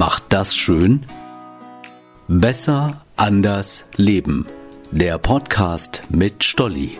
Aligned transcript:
macht 0.00 0.24
das 0.30 0.56
schön? 0.56 1.04
Besser, 2.26 3.04
anders, 3.16 3.84
leben. 3.96 4.46
Der 4.90 5.18
Podcast 5.18 6.04
mit 6.08 6.42
Stolli. 6.42 6.96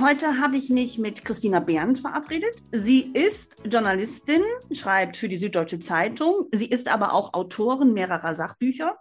Heute 0.00 0.40
habe 0.40 0.56
ich 0.56 0.70
mich 0.70 0.96
mit 0.96 1.26
Christina 1.26 1.60
Behrendt 1.60 1.98
verabredet. 1.98 2.54
Sie 2.72 3.10
ist 3.12 3.56
Journalistin, 3.70 4.40
schreibt 4.72 5.18
für 5.18 5.28
die 5.28 5.36
Süddeutsche 5.36 5.78
Zeitung. 5.78 6.46
Sie 6.52 6.70
ist 6.70 6.88
aber 6.88 7.12
auch 7.12 7.34
Autorin 7.34 7.92
mehrerer 7.92 8.34
Sachbücher. 8.34 8.96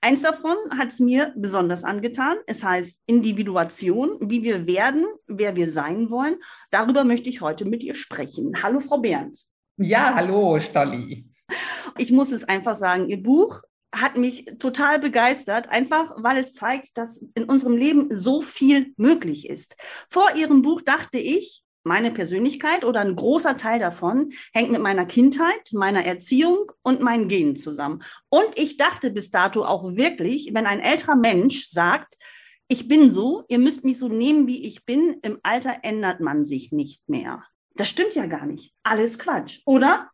Eins 0.00 0.22
davon 0.22 0.56
hat 0.78 0.88
es 0.88 1.00
mir 1.00 1.34
besonders 1.36 1.84
angetan. 1.84 2.38
Es 2.46 2.64
heißt 2.64 3.02
Individuation, 3.04 4.16
wie 4.22 4.42
wir 4.42 4.66
werden, 4.66 5.04
wer 5.26 5.54
wir 5.54 5.70
sein 5.70 6.08
wollen. 6.08 6.36
Darüber 6.70 7.04
möchte 7.04 7.28
ich 7.28 7.42
heute 7.42 7.66
mit 7.66 7.84
ihr 7.84 7.94
sprechen. 7.94 8.62
Hallo, 8.62 8.80
Frau 8.80 8.98
Behrendt. 8.98 9.40
Ja, 9.76 10.14
hallo, 10.14 10.58
Stolli. 10.60 11.26
Ich 11.98 12.10
muss 12.10 12.32
es 12.32 12.44
einfach 12.44 12.74
sagen, 12.74 13.10
Ihr 13.10 13.22
Buch 13.22 13.62
hat 13.94 14.16
mich 14.16 14.44
total 14.58 14.98
begeistert, 14.98 15.68
einfach 15.68 16.14
weil 16.16 16.38
es 16.38 16.54
zeigt, 16.54 16.98
dass 16.98 17.24
in 17.34 17.44
unserem 17.44 17.76
Leben 17.76 18.08
so 18.10 18.42
viel 18.42 18.92
möglich 18.96 19.48
ist. 19.48 19.76
Vor 20.10 20.34
Ihrem 20.36 20.62
Buch 20.62 20.82
dachte 20.82 21.18
ich, 21.18 21.64
meine 21.84 22.10
Persönlichkeit 22.10 22.84
oder 22.84 23.00
ein 23.00 23.16
großer 23.16 23.56
Teil 23.56 23.78
davon 23.80 24.32
hängt 24.52 24.70
mit 24.70 24.82
meiner 24.82 25.06
Kindheit, 25.06 25.72
meiner 25.72 26.04
Erziehung 26.04 26.70
und 26.82 27.00
meinen 27.00 27.28
Genen 27.28 27.56
zusammen. 27.56 28.02
Und 28.28 28.58
ich 28.58 28.76
dachte 28.76 29.10
bis 29.10 29.30
dato 29.30 29.64
auch 29.64 29.96
wirklich, 29.96 30.50
wenn 30.52 30.66
ein 30.66 30.80
älterer 30.80 31.16
Mensch 31.16 31.66
sagt, 31.68 32.16
ich 32.68 32.86
bin 32.86 33.10
so, 33.10 33.44
ihr 33.48 33.58
müsst 33.58 33.84
mich 33.84 33.98
so 33.98 34.08
nehmen, 34.08 34.46
wie 34.46 34.66
ich 34.66 34.84
bin, 34.84 35.16
im 35.22 35.38
Alter 35.42 35.78
ändert 35.82 36.20
man 36.20 36.44
sich 36.44 36.70
nicht 36.72 37.08
mehr. 37.08 37.42
Das 37.74 37.88
stimmt 37.88 38.14
ja 38.14 38.26
gar 38.26 38.44
nicht. 38.44 38.74
Alles 38.82 39.18
Quatsch, 39.18 39.60
oder? 39.64 40.10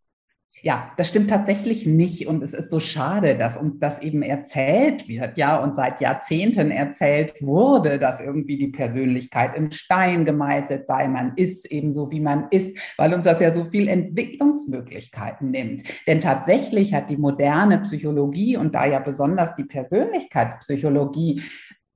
Ja, 0.63 0.93
das 0.97 1.09
stimmt 1.09 1.29
tatsächlich 1.29 1.85
nicht. 1.85 2.27
Und 2.27 2.43
es 2.43 2.55
ist 2.55 2.71
so 2.71 2.81
schade, 2.81 3.37
dass 3.37 3.59
uns 3.59 3.79
das 3.79 4.01
eben 4.01 4.23
erzählt 4.23 5.09
wird, 5.09 5.37
ja, 5.37 5.63
und 5.63 5.77
seit 5.77 6.01
Jahrzehnten 6.01 6.71
erzählt 6.71 7.35
wurde, 7.41 7.99
dass 7.99 8.21
irgendwie 8.21 8.57
die 8.57 8.69
Persönlichkeit 8.69 9.55
in 9.57 9.73
Stein 9.73 10.25
gemeißelt 10.25 10.87
sei. 10.87 11.07
Man 11.09 11.33
ist 11.37 11.71
eben 11.71 11.93
so, 11.93 12.11
wie 12.11 12.21
man 12.21 12.47
ist, 12.51 12.79
weil 12.97 13.13
uns 13.13 13.25
das 13.25 13.41
ja 13.41 13.51
so 13.51 13.65
viel 13.65 13.89
Entwicklungsmöglichkeiten 13.89 15.51
nimmt. 15.51 15.83
Denn 16.07 16.21
tatsächlich 16.21 16.95
hat 16.95 17.11
die 17.11 17.19
moderne 17.19 17.81
Psychologie 17.81 18.57
und 18.57 18.75
da 18.75 18.87
ja 18.87 19.01
besonders 19.01 19.55
die 19.55 19.65
Persönlichkeitspsychologie 19.65 21.43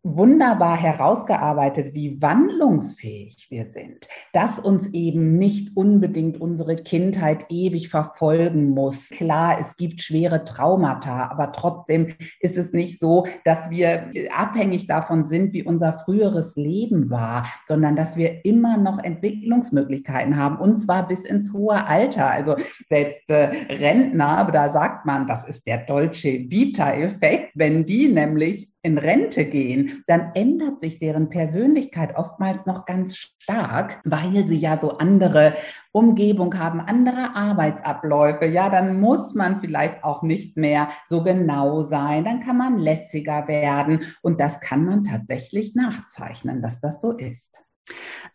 wunderbar 0.05 0.77
herausgearbeitet, 0.77 1.93
wie 1.93 2.23
wandlungsfähig 2.23 3.49
wir 3.51 3.67
sind, 3.67 4.07
dass 4.33 4.61
uns 4.61 4.89
eben 4.95 5.39
nicht 5.39 5.77
unbedingt 5.77 6.41
unsere 6.41 6.77
Kindheit 6.77 7.47
ewig 7.51 7.89
verfolgen 7.89 8.71
muss. 8.71 9.11
Klar, 9.11 9.59
es 9.61 9.77
gibt 9.77 10.01
schwere 10.01 10.45
Traumata, 10.45 11.29
aber 11.31 11.51
trotzdem 11.51 12.15
ist 12.41 12.57
es 12.57 12.73
nicht 12.73 13.01
so, 13.01 13.27
dass 13.45 13.71
wir 13.71 14.13
abhängig 14.35 14.87
davon 14.87 15.25
sind, 15.27 15.53
wie 15.53 15.65
unser 15.65 15.93
früheres 15.93 16.55
Leben 16.55 17.11
war, 17.11 17.47
sondern 17.67 17.97
dass 17.97 18.17
wir 18.17 18.45
immer 18.45 18.77
noch 18.77 18.99
Entwicklungsmöglichkeiten 19.03 20.37
haben 20.37 20.59
und 20.59 20.77
zwar 20.77 21.09
bis 21.09 21.25
ins 21.25 21.53
hohe 21.53 21.87
Alter. 21.87 22.31
Also 22.31 22.55
selbst 22.89 23.29
äh, 23.29 23.51
Rentner, 23.69 24.49
da 24.53 24.71
sagt 24.71 25.07
man, 25.07 25.27
das 25.27 25.47
ist 25.47 25.67
der 25.67 25.79
Dolce 25.79 26.47
Vita-Effekt, 26.49 27.51
wenn 27.55 27.85
die 27.85 28.09
nämlich 28.09 28.69
in 28.83 28.97
Rente 28.97 29.45
gehen, 29.45 30.05
dann 30.07 30.33
ändert 30.35 30.81
sich 30.81 30.99
deren 30.99 31.31
Persönlichkeit 31.31 32.17
oftmals 32.17 32.65
noch 32.65 32.87
ganz 32.87 33.17
stark, 33.17 34.01
weil 34.05 34.47
sie 34.47 34.57
ja 34.57 34.79
so 34.79 34.99
andere 34.99 35.55
Umgebung 35.93 36.59
haben, 36.59 36.81
andere 36.81 37.35
Arbeitsabläufe. 37.35 38.47
Ja, 38.47 38.71
dann 38.71 39.01
muss 39.01 39.35
man 39.35 39.61
vielleicht 39.61 40.05
auch 40.05 40.23
nicht 40.23 40.57
mehr 40.57 40.89
so 41.07 41.23
genau 41.23 41.83
sein, 41.83 42.25
dann 42.25 42.41
kann 42.41 42.57
man 42.57 42.79
lässiger 42.79 43.49
werden 43.49 44.01
und 44.23 44.41
das 44.41 44.61
kann 44.61 44.85
man 44.85 45.05
tatsächlich 45.05 45.75
nachzeichnen, 45.75 46.63
dass 46.63 46.81
das 46.81 47.01
so 47.01 47.13
ist. 47.13 47.63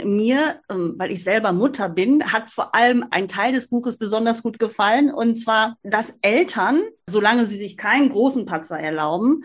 Mir, 0.03 0.59
ähm, 0.69 0.95
weil 0.97 1.11
ich 1.11 1.23
selber 1.23 1.53
Mutter 1.53 1.89
bin, 1.89 2.33
hat 2.33 2.49
vor 2.49 2.73
allem 2.73 3.05
ein 3.11 3.27
Teil 3.27 3.53
des 3.53 3.69
Buches 3.69 3.97
besonders 3.97 4.41
gut 4.41 4.59
gefallen, 4.59 5.11
und 5.11 5.35
zwar, 5.35 5.77
dass 5.83 6.17
Eltern, 6.21 6.81
solange 7.07 7.45
sie 7.45 7.57
sich 7.57 7.77
keinen 7.77 8.09
großen 8.09 8.45
Patzer 8.45 8.79
erlauben, 8.79 9.43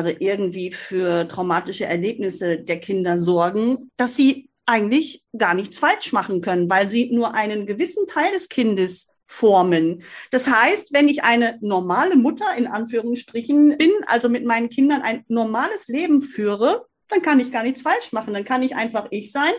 also 0.00 0.16
irgendwie 0.18 0.72
für 0.72 1.28
traumatische 1.28 1.84
Erlebnisse 1.84 2.58
der 2.58 2.80
Kinder 2.80 3.18
sorgen, 3.18 3.90
dass 3.98 4.16
sie 4.16 4.48
eigentlich 4.64 5.26
gar 5.36 5.52
nichts 5.52 5.78
falsch 5.78 6.14
machen 6.14 6.40
können, 6.40 6.70
weil 6.70 6.86
sie 6.86 7.10
nur 7.12 7.34
einen 7.34 7.66
gewissen 7.66 8.06
Teil 8.06 8.32
des 8.32 8.48
Kindes 8.48 9.08
formen. 9.26 10.02
Das 10.30 10.48
heißt, 10.48 10.94
wenn 10.94 11.06
ich 11.06 11.22
eine 11.22 11.58
normale 11.60 12.16
Mutter 12.16 12.46
in 12.56 12.66
Anführungsstrichen 12.66 13.76
bin, 13.76 13.90
also 14.06 14.30
mit 14.30 14.46
meinen 14.46 14.70
Kindern 14.70 15.02
ein 15.02 15.22
normales 15.28 15.86
Leben 15.88 16.22
führe, 16.22 16.86
dann 17.10 17.20
kann 17.20 17.40
ich 17.40 17.52
gar 17.52 17.62
nichts 17.62 17.82
falsch 17.82 18.12
machen. 18.12 18.32
Dann 18.32 18.44
kann 18.44 18.62
ich 18.62 18.74
einfach 18.74 19.06
ich 19.10 19.32
sein, 19.32 19.52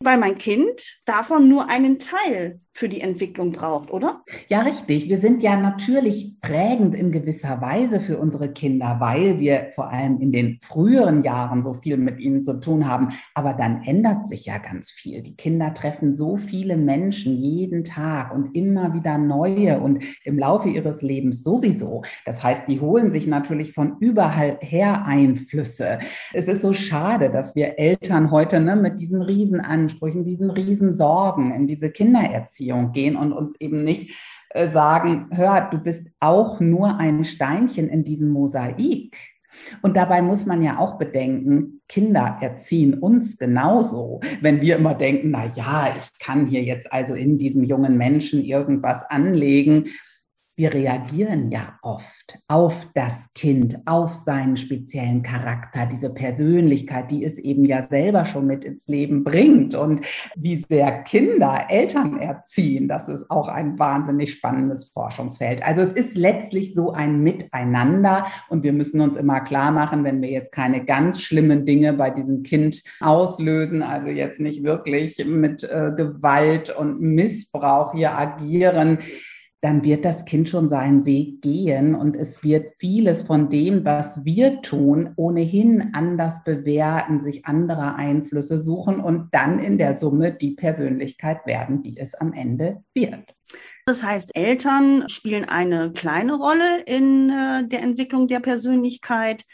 weil 0.00 0.16
mein 0.16 0.38
Kind 0.38 1.00
davon 1.04 1.48
nur 1.48 1.68
einen 1.68 1.98
Teil 1.98 2.60
für 2.74 2.88
die 2.88 3.02
Entwicklung 3.02 3.52
braucht, 3.52 3.92
oder? 3.92 4.22
Ja, 4.48 4.62
richtig. 4.62 5.08
Wir 5.08 5.18
sind 5.18 5.42
ja 5.42 5.58
natürlich 5.58 6.40
prägend 6.40 6.94
in 6.94 7.12
gewisser 7.12 7.60
Weise 7.60 8.00
für 8.00 8.16
unsere 8.18 8.50
Kinder, 8.50 8.96
weil 8.98 9.38
wir 9.38 9.68
vor 9.74 9.90
allem 9.90 10.18
in 10.20 10.32
den 10.32 10.58
früheren 10.62 11.22
Jahren 11.22 11.62
so 11.62 11.74
viel 11.74 11.98
mit 11.98 12.18
ihnen 12.18 12.42
zu 12.42 12.60
tun 12.60 12.88
haben. 12.88 13.08
Aber 13.34 13.52
dann 13.52 13.82
ändert 13.82 14.26
sich 14.26 14.46
ja 14.46 14.56
ganz 14.56 14.90
viel. 14.90 15.20
Die 15.20 15.36
Kinder 15.36 15.74
treffen 15.74 16.14
so 16.14 16.38
viele 16.38 16.78
Menschen 16.78 17.36
jeden 17.36 17.84
Tag 17.84 18.34
und 18.34 18.56
immer 18.56 18.94
wieder 18.94 19.18
neue 19.18 19.78
und 19.78 20.02
im 20.24 20.38
Laufe 20.38 20.70
ihres 20.70 21.02
Lebens 21.02 21.44
sowieso. 21.44 22.02
Das 22.24 22.42
heißt, 22.42 22.66
die 22.68 22.80
holen 22.80 23.10
sich 23.10 23.26
natürlich 23.26 23.74
von 23.74 23.98
überall 24.00 24.56
her 24.60 25.04
Einflüsse. 25.04 25.98
Es 26.32 26.48
ist 26.48 26.62
so 26.62 26.72
schade, 26.72 27.30
dass 27.30 27.54
wir 27.54 27.78
Eltern 27.78 28.30
heute 28.30 28.60
ne, 28.60 28.76
mit 28.76 28.98
diesen 28.98 29.20
Riesenansprüchen, 29.20 30.24
diesen 30.24 30.50
Riesensorgen 30.50 31.52
in 31.52 31.66
diese 31.66 31.90
Kindererziehung 31.90 32.61
Beziehung 32.62 32.92
gehen 32.92 33.16
und 33.16 33.32
uns 33.32 33.58
eben 33.60 33.82
nicht 33.84 34.14
äh, 34.50 34.68
sagen, 34.68 35.28
hör, 35.32 35.68
du 35.70 35.78
bist 35.78 36.08
auch 36.20 36.60
nur 36.60 36.98
ein 36.98 37.24
Steinchen 37.24 37.88
in 37.88 38.04
diesem 38.04 38.30
Mosaik. 38.30 39.16
Und 39.82 39.96
dabei 39.96 40.22
muss 40.22 40.46
man 40.46 40.62
ja 40.62 40.78
auch 40.78 40.96
bedenken, 40.96 41.82
Kinder 41.86 42.38
erziehen 42.40 42.94
uns 42.94 43.36
genauso. 43.36 44.20
Wenn 44.40 44.62
wir 44.62 44.76
immer 44.76 44.94
denken, 44.94 45.30
na 45.30 45.46
ja, 45.46 45.94
ich 45.94 46.18
kann 46.24 46.46
hier 46.46 46.62
jetzt 46.62 46.90
also 46.90 47.14
in 47.14 47.36
diesem 47.36 47.62
jungen 47.62 47.98
Menschen 47.98 48.42
irgendwas 48.42 49.02
anlegen, 49.10 49.88
wir 50.54 50.74
reagieren 50.74 51.50
ja 51.50 51.78
oft 51.82 52.38
auf 52.46 52.86
das 52.94 53.32
Kind, 53.34 53.78
auf 53.86 54.12
seinen 54.12 54.56
speziellen 54.56 55.22
Charakter, 55.22 55.86
diese 55.86 56.10
Persönlichkeit, 56.10 57.10
die 57.10 57.24
es 57.24 57.38
eben 57.38 57.64
ja 57.64 57.82
selber 57.82 58.26
schon 58.26 58.46
mit 58.46 58.64
ins 58.64 58.86
Leben 58.86 59.24
bringt 59.24 59.74
und 59.74 60.02
wie 60.36 60.56
sehr 60.56 61.02
Kinder 61.04 61.66
Eltern 61.70 62.18
erziehen. 62.18 62.86
Das 62.86 63.08
ist 63.08 63.30
auch 63.30 63.48
ein 63.48 63.78
wahnsinnig 63.78 64.34
spannendes 64.34 64.90
Forschungsfeld. 64.90 65.64
Also 65.64 65.80
es 65.80 65.92
ist 65.92 66.16
letztlich 66.16 66.74
so 66.74 66.92
ein 66.92 67.20
Miteinander 67.22 68.26
und 68.50 68.62
wir 68.62 68.74
müssen 68.74 69.00
uns 69.00 69.16
immer 69.16 69.40
klar 69.40 69.70
machen, 69.70 70.04
wenn 70.04 70.20
wir 70.20 70.30
jetzt 70.30 70.52
keine 70.52 70.84
ganz 70.84 71.22
schlimmen 71.22 71.64
Dinge 71.64 71.94
bei 71.94 72.10
diesem 72.10 72.42
Kind 72.42 72.82
auslösen, 73.00 73.82
also 73.82 74.08
jetzt 74.08 74.38
nicht 74.38 74.62
wirklich 74.62 75.24
mit 75.24 75.64
äh, 75.64 75.92
Gewalt 75.96 76.68
und 76.76 77.00
Missbrauch 77.00 77.94
hier 77.94 78.16
agieren, 78.18 78.98
dann 79.62 79.84
wird 79.84 80.04
das 80.04 80.24
Kind 80.24 80.48
schon 80.48 80.68
seinen 80.68 81.06
Weg 81.06 81.40
gehen 81.40 81.94
und 81.94 82.16
es 82.16 82.42
wird 82.42 82.74
vieles 82.74 83.22
von 83.22 83.48
dem, 83.48 83.84
was 83.84 84.24
wir 84.24 84.60
tun, 84.60 85.12
ohnehin 85.14 85.94
anders 85.94 86.42
bewerten, 86.42 87.20
sich 87.20 87.46
andere 87.46 87.94
Einflüsse 87.94 88.58
suchen 88.58 88.98
und 88.98 89.28
dann 89.30 89.60
in 89.60 89.78
der 89.78 89.94
Summe 89.94 90.32
die 90.32 90.50
Persönlichkeit 90.50 91.46
werden, 91.46 91.80
die 91.80 91.96
es 91.96 92.14
am 92.14 92.32
Ende 92.32 92.82
wird. 92.92 93.36
Das 93.86 94.02
heißt, 94.02 94.34
Eltern 94.34 95.08
spielen 95.08 95.44
eine 95.44 95.92
kleine 95.92 96.34
Rolle 96.34 96.82
in 96.86 97.30
äh, 97.30 97.68
der 97.68 97.82
Entwicklung 97.82 98.26
der 98.26 98.40
Persönlichkeit 98.40 99.44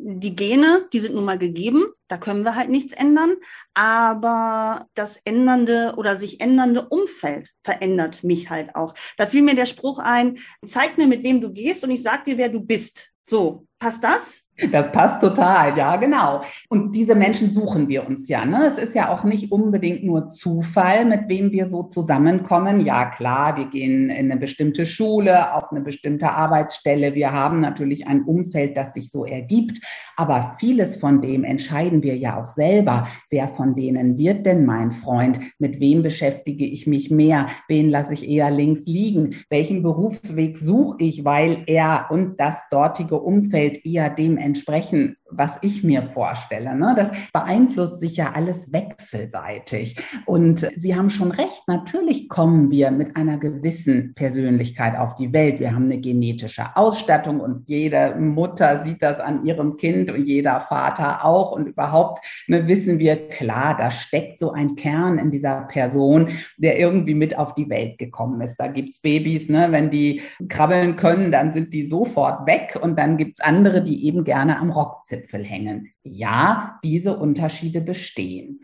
die 0.00 0.36
Gene, 0.36 0.88
die 0.92 1.00
sind 1.00 1.14
nun 1.14 1.24
mal 1.24 1.38
gegeben, 1.38 1.84
da 2.06 2.18
können 2.18 2.44
wir 2.44 2.54
halt 2.54 2.70
nichts 2.70 2.92
ändern, 2.92 3.34
aber 3.74 4.86
das 4.94 5.20
ändernde 5.24 5.94
oder 5.96 6.14
sich 6.14 6.40
ändernde 6.40 6.88
Umfeld 6.88 7.52
verändert 7.62 8.22
mich 8.22 8.48
halt 8.48 8.74
auch. 8.76 8.94
Da 9.16 9.26
fiel 9.26 9.42
mir 9.42 9.56
der 9.56 9.66
Spruch 9.66 9.98
ein, 9.98 10.38
zeig 10.64 10.98
mir, 10.98 11.08
mit 11.08 11.24
wem 11.24 11.40
du 11.40 11.52
gehst 11.52 11.82
und 11.84 11.90
ich 11.90 12.02
sag 12.02 12.24
dir, 12.24 12.38
wer 12.38 12.48
du 12.48 12.60
bist. 12.60 13.10
So, 13.24 13.66
passt 13.78 14.04
das? 14.04 14.42
Das 14.72 14.90
passt 14.90 15.20
total, 15.20 15.78
ja, 15.78 15.94
genau. 15.96 16.40
Und 16.68 16.92
diese 16.96 17.14
Menschen 17.14 17.52
suchen 17.52 17.86
wir 17.88 18.04
uns 18.08 18.28
ja. 18.28 18.44
Ne? 18.44 18.66
Es 18.66 18.76
ist 18.76 18.92
ja 18.92 19.08
auch 19.08 19.22
nicht 19.22 19.52
unbedingt 19.52 20.02
nur 20.02 20.28
Zufall, 20.30 21.04
mit 21.04 21.28
wem 21.28 21.52
wir 21.52 21.68
so 21.68 21.84
zusammenkommen. 21.84 22.84
Ja, 22.84 23.06
klar, 23.06 23.56
wir 23.56 23.66
gehen 23.66 24.10
in 24.10 24.30
eine 24.30 24.40
bestimmte 24.40 24.84
Schule, 24.84 25.54
auf 25.54 25.70
eine 25.70 25.80
bestimmte 25.80 26.30
Arbeitsstelle. 26.30 27.14
Wir 27.14 27.32
haben 27.32 27.60
natürlich 27.60 28.08
ein 28.08 28.22
Umfeld, 28.22 28.76
das 28.76 28.94
sich 28.94 29.12
so 29.12 29.24
ergibt. 29.24 29.78
Aber 30.16 30.56
vieles 30.58 30.96
von 30.96 31.20
dem 31.20 31.44
entscheiden 31.44 32.02
wir 32.02 32.16
ja 32.16 32.40
auch 32.40 32.46
selber. 32.46 33.06
Wer 33.30 33.46
von 33.46 33.76
denen 33.76 34.18
wird 34.18 34.44
denn 34.44 34.64
mein 34.64 34.90
Freund? 34.90 35.38
Mit 35.60 35.78
wem 35.78 36.02
beschäftige 36.02 36.64
ich 36.64 36.88
mich 36.88 37.12
mehr? 37.12 37.46
Wen 37.68 37.90
lasse 37.90 38.14
ich 38.14 38.28
eher 38.28 38.50
links 38.50 38.86
liegen? 38.86 39.36
Welchen 39.50 39.84
Berufsweg 39.84 40.56
suche 40.56 40.96
ich, 40.98 41.24
weil 41.24 41.62
er 41.66 42.06
und 42.10 42.40
das 42.40 42.68
dortige 42.70 43.20
Umfeld 43.20 43.86
eher 43.86 44.10
dem 44.10 44.36
entsprechen, 44.48 45.16
was 45.30 45.58
ich 45.62 45.84
mir 45.84 46.08
vorstelle. 46.08 46.74
Ne? 46.74 46.94
Das 46.96 47.10
beeinflusst 47.32 48.00
sich 48.00 48.16
ja 48.16 48.32
alles 48.32 48.72
wechselseitig. 48.72 49.96
Und 50.26 50.66
Sie 50.76 50.96
haben 50.96 51.10
schon 51.10 51.30
recht, 51.30 51.62
natürlich 51.66 52.28
kommen 52.28 52.70
wir 52.70 52.90
mit 52.90 53.16
einer 53.16 53.38
gewissen 53.38 54.14
Persönlichkeit 54.14 54.96
auf 54.96 55.14
die 55.14 55.32
Welt. 55.32 55.60
Wir 55.60 55.74
haben 55.74 55.84
eine 55.84 55.98
genetische 55.98 56.76
Ausstattung 56.76 57.40
und 57.40 57.68
jede 57.68 58.16
Mutter 58.16 58.78
sieht 58.80 59.02
das 59.02 59.20
an 59.20 59.44
ihrem 59.44 59.76
Kind 59.76 60.10
und 60.10 60.26
jeder 60.26 60.60
Vater 60.60 61.24
auch. 61.24 61.52
Und 61.52 61.66
überhaupt 61.66 62.24
ne, 62.46 62.66
wissen 62.66 62.98
wir, 62.98 63.28
klar, 63.28 63.76
da 63.76 63.90
steckt 63.90 64.40
so 64.40 64.52
ein 64.52 64.76
Kern 64.76 65.18
in 65.18 65.30
dieser 65.30 65.62
Person, 65.62 66.28
der 66.56 66.78
irgendwie 66.78 67.14
mit 67.14 67.36
auf 67.36 67.54
die 67.54 67.68
Welt 67.68 67.98
gekommen 67.98 68.40
ist. 68.40 68.56
Da 68.56 68.68
gibt 68.68 68.90
es 68.90 69.00
Babys, 69.00 69.48
ne, 69.48 69.68
wenn 69.70 69.90
die 69.90 70.22
krabbeln 70.48 70.96
können, 70.96 71.32
dann 71.32 71.52
sind 71.52 71.74
die 71.74 71.86
sofort 71.86 72.46
weg. 72.46 72.78
Und 72.80 72.98
dann 72.98 73.16
gibt 73.16 73.34
es 73.34 73.40
andere, 73.40 73.82
die 73.82 74.06
eben 74.06 74.24
gerne 74.24 74.58
am 74.58 74.70
Rock 74.70 75.00
sitzen. 75.04 75.17
Zipfel 75.18 75.44
hängen. 75.44 75.92
Ja, 76.02 76.78
diese 76.84 77.18
Unterschiede 77.18 77.80
bestehen. 77.80 78.60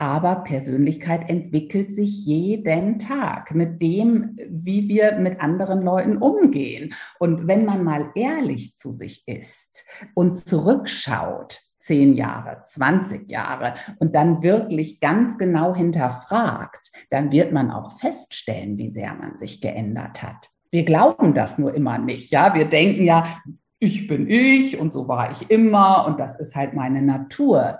Aber 0.00 0.36
Persönlichkeit 0.36 1.28
entwickelt 1.28 1.92
sich 1.92 2.24
jeden 2.24 3.00
Tag 3.00 3.52
mit 3.54 3.82
dem, 3.82 4.36
wie 4.48 4.88
wir 4.88 5.18
mit 5.18 5.40
anderen 5.40 5.82
Leuten 5.82 6.18
umgehen. 6.18 6.94
Und 7.18 7.48
wenn 7.48 7.64
man 7.64 7.82
mal 7.82 8.12
ehrlich 8.14 8.76
zu 8.76 8.92
sich 8.92 9.24
ist 9.26 9.84
und 10.14 10.36
zurückschaut, 10.36 11.60
zehn 11.80 12.14
Jahre, 12.14 12.62
20 12.66 13.28
Jahre 13.28 13.74
und 13.98 14.14
dann 14.14 14.42
wirklich 14.42 15.00
ganz 15.00 15.36
genau 15.36 15.74
hinterfragt, 15.74 16.92
dann 17.10 17.32
wird 17.32 17.52
man 17.52 17.72
auch 17.72 17.98
feststellen, 17.98 18.78
wie 18.78 18.90
sehr 18.90 19.14
man 19.14 19.36
sich 19.36 19.60
geändert 19.60 20.22
hat. 20.22 20.50
Wir 20.70 20.84
glauben 20.84 21.34
das 21.34 21.58
nur 21.58 21.74
immer 21.74 21.98
nicht. 21.98 22.30
Ja, 22.30 22.54
wir 22.54 22.66
denken 22.66 23.02
ja, 23.02 23.26
ich 23.78 24.06
bin 24.08 24.28
ich 24.28 24.78
und 24.78 24.92
so 24.92 25.08
war 25.08 25.30
ich 25.30 25.50
immer 25.50 26.06
und 26.06 26.18
das 26.18 26.38
ist 26.38 26.56
halt 26.56 26.74
meine 26.74 27.02
Natur. 27.02 27.78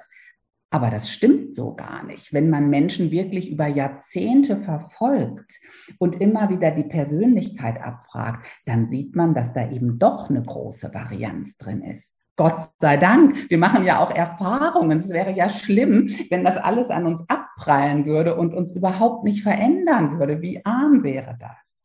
Aber 0.71 0.91
das 0.91 1.11
stimmt 1.11 1.55
so 1.55 1.75
gar 1.75 2.05
nicht. 2.05 2.35
Wenn 2.35 2.51
man 2.51 2.69
Menschen 2.69 3.11
wirklich 3.11 3.51
über 3.51 3.67
Jahrzehnte 3.67 4.59
verfolgt 4.59 5.59
und 5.99 6.21
immer 6.21 6.51
wieder 6.51 6.71
die 6.71 6.83
Persönlichkeit 6.83 7.81
abfragt, 7.81 8.47
dann 8.67 8.87
sieht 8.87 9.17
man, 9.17 9.35
dass 9.35 9.55
da 9.55 9.71
eben 9.71 9.99
doch 9.99 10.29
eine 10.29 10.43
große 10.43 10.93
Varianz 10.93 11.57
drin 11.57 11.83
ist. 11.83 12.19
Gott 12.37 12.69
sei 12.79 12.99
Dank. 12.99 13.51
Wir 13.51 13.59
machen 13.59 13.85
ja 13.85 13.99
auch 13.99 14.15
Erfahrungen. 14.15 14.99
Es 14.99 15.09
wäre 15.09 15.33
ja 15.33 15.49
schlimm, 15.49 16.09
wenn 16.31 16.45
das 16.45 16.59
alles 16.59 16.91
an 16.91 17.07
uns 17.07 17.29
abprallen 17.29 18.05
würde 18.05 18.37
und 18.37 18.55
uns 18.55 18.77
überhaupt 18.77 19.25
nicht 19.25 19.43
verändern 19.43 20.21
würde. 20.21 20.43
Wie 20.43 20.65
arm 20.65 21.03
wäre 21.03 21.37
das? 21.41 21.78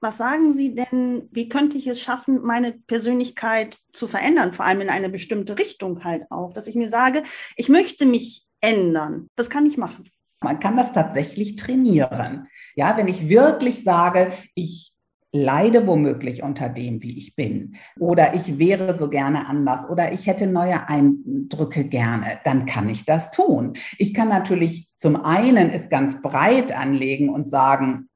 Was 0.00 0.18
sagen 0.18 0.52
Sie 0.52 0.74
denn, 0.74 1.28
wie 1.30 1.48
könnte 1.48 1.78
ich 1.78 1.86
es 1.86 2.00
schaffen, 2.00 2.42
meine 2.42 2.72
Persönlichkeit 2.72 3.78
zu 3.92 4.06
verändern, 4.06 4.52
vor 4.52 4.64
allem 4.64 4.80
in 4.82 4.90
eine 4.90 5.08
bestimmte 5.08 5.58
Richtung 5.58 6.04
halt 6.04 6.24
auch, 6.30 6.52
dass 6.52 6.66
ich 6.66 6.74
mir 6.74 6.90
sage, 6.90 7.22
ich 7.56 7.68
möchte 7.68 8.06
mich 8.06 8.46
ändern. 8.60 9.28
Das 9.36 9.50
kann 9.50 9.66
ich 9.66 9.76
machen. 9.76 10.08
Man 10.42 10.60
kann 10.60 10.76
das 10.76 10.92
tatsächlich 10.92 11.56
trainieren. 11.56 12.48
Ja, 12.74 12.96
wenn 12.96 13.08
ich 13.08 13.28
wirklich 13.28 13.82
sage, 13.84 14.32
ich 14.54 14.94
leide 15.34 15.86
womöglich 15.86 16.42
unter 16.42 16.68
dem, 16.68 17.02
wie 17.02 17.18
ich 17.18 17.34
bin, 17.34 17.74
oder 17.98 18.34
ich 18.34 18.58
wäre 18.58 18.96
so 18.96 19.10
gerne 19.10 19.48
anders, 19.48 19.88
oder 19.88 20.12
ich 20.12 20.26
hätte 20.28 20.46
neue 20.46 20.88
Eindrücke 20.88 21.84
gerne, 21.84 22.38
dann 22.44 22.66
kann 22.66 22.88
ich 22.88 23.04
das 23.04 23.32
tun. 23.32 23.72
Ich 23.98 24.14
kann 24.14 24.28
natürlich 24.28 24.88
zum 24.94 25.16
einen 25.16 25.70
es 25.70 25.88
ganz 25.88 26.22
breit 26.22 26.70
anlegen 26.70 27.30
und 27.30 27.50
sagen, 27.50 28.08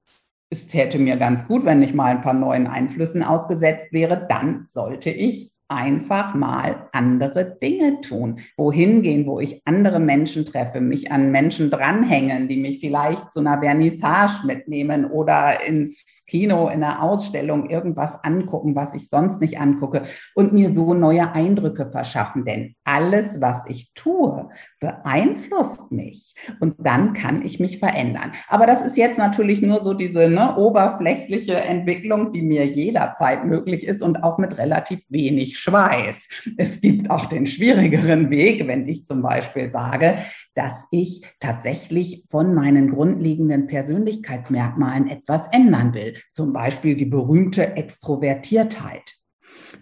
es 0.50 0.68
täte 0.68 0.98
mir 0.98 1.16
ganz 1.16 1.46
gut, 1.46 1.64
wenn 1.64 1.82
ich 1.82 1.94
mal 1.94 2.06
ein 2.16 2.22
paar 2.22 2.34
neuen 2.34 2.66
Einflüssen 2.66 3.22
ausgesetzt 3.22 3.92
wäre, 3.92 4.26
dann 4.28 4.64
sollte 4.64 5.10
ich 5.10 5.52
einfach 5.68 6.34
mal 6.34 6.88
andere 6.92 7.44
Dinge 7.44 8.00
tun. 8.00 8.40
Wohin 8.56 9.02
gehen, 9.02 9.26
wo 9.26 9.38
ich 9.38 9.60
andere 9.66 10.00
Menschen 10.00 10.46
treffe, 10.46 10.80
mich 10.80 11.12
an 11.12 11.30
Menschen 11.30 11.70
dranhängen, 11.70 12.48
die 12.48 12.56
mich 12.56 12.80
vielleicht 12.80 13.32
zu 13.32 13.40
einer 13.40 13.60
Vernissage 13.60 14.46
mitnehmen 14.46 15.04
oder 15.10 15.62
ins 15.66 16.24
Kino, 16.26 16.68
in 16.68 16.82
einer 16.82 17.02
Ausstellung 17.02 17.68
irgendwas 17.68 18.24
angucken, 18.24 18.74
was 18.74 18.94
ich 18.94 19.10
sonst 19.10 19.42
nicht 19.42 19.60
angucke 19.60 20.02
und 20.34 20.54
mir 20.54 20.72
so 20.72 20.94
neue 20.94 21.32
Eindrücke 21.32 21.90
verschaffen. 21.90 22.46
Denn 22.46 22.74
alles, 22.84 23.42
was 23.42 23.66
ich 23.68 23.92
tue, 23.94 24.48
beeinflusst 24.80 25.92
mich 25.92 26.34
und 26.60 26.76
dann 26.78 27.12
kann 27.12 27.44
ich 27.44 27.60
mich 27.60 27.78
verändern. 27.78 28.32
Aber 28.48 28.64
das 28.64 28.82
ist 28.82 28.96
jetzt 28.96 29.18
natürlich 29.18 29.60
nur 29.60 29.82
so 29.82 29.92
diese 29.92 30.30
ne, 30.30 30.56
oberflächliche 30.56 31.56
Entwicklung, 31.56 32.32
die 32.32 32.42
mir 32.42 32.64
jederzeit 32.64 33.44
möglich 33.44 33.86
ist 33.86 34.02
und 34.02 34.22
auch 34.24 34.38
mit 34.38 34.56
relativ 34.56 35.04
wenig 35.10 35.57
Schweiß. 35.58 36.28
Es 36.56 36.80
gibt 36.80 37.10
auch 37.10 37.26
den 37.26 37.46
schwierigeren 37.46 38.30
Weg, 38.30 38.66
wenn 38.66 38.86
ich 38.86 39.04
zum 39.04 39.22
Beispiel 39.22 39.70
sage, 39.70 40.18
dass 40.54 40.86
ich 40.90 41.22
tatsächlich 41.40 42.24
von 42.30 42.54
meinen 42.54 42.90
grundlegenden 42.90 43.66
Persönlichkeitsmerkmalen 43.66 45.08
etwas 45.08 45.48
ändern 45.52 45.94
will. 45.94 46.14
Zum 46.32 46.52
Beispiel 46.52 46.94
die 46.94 47.06
berühmte 47.06 47.76
Extrovertiertheit. 47.76 49.18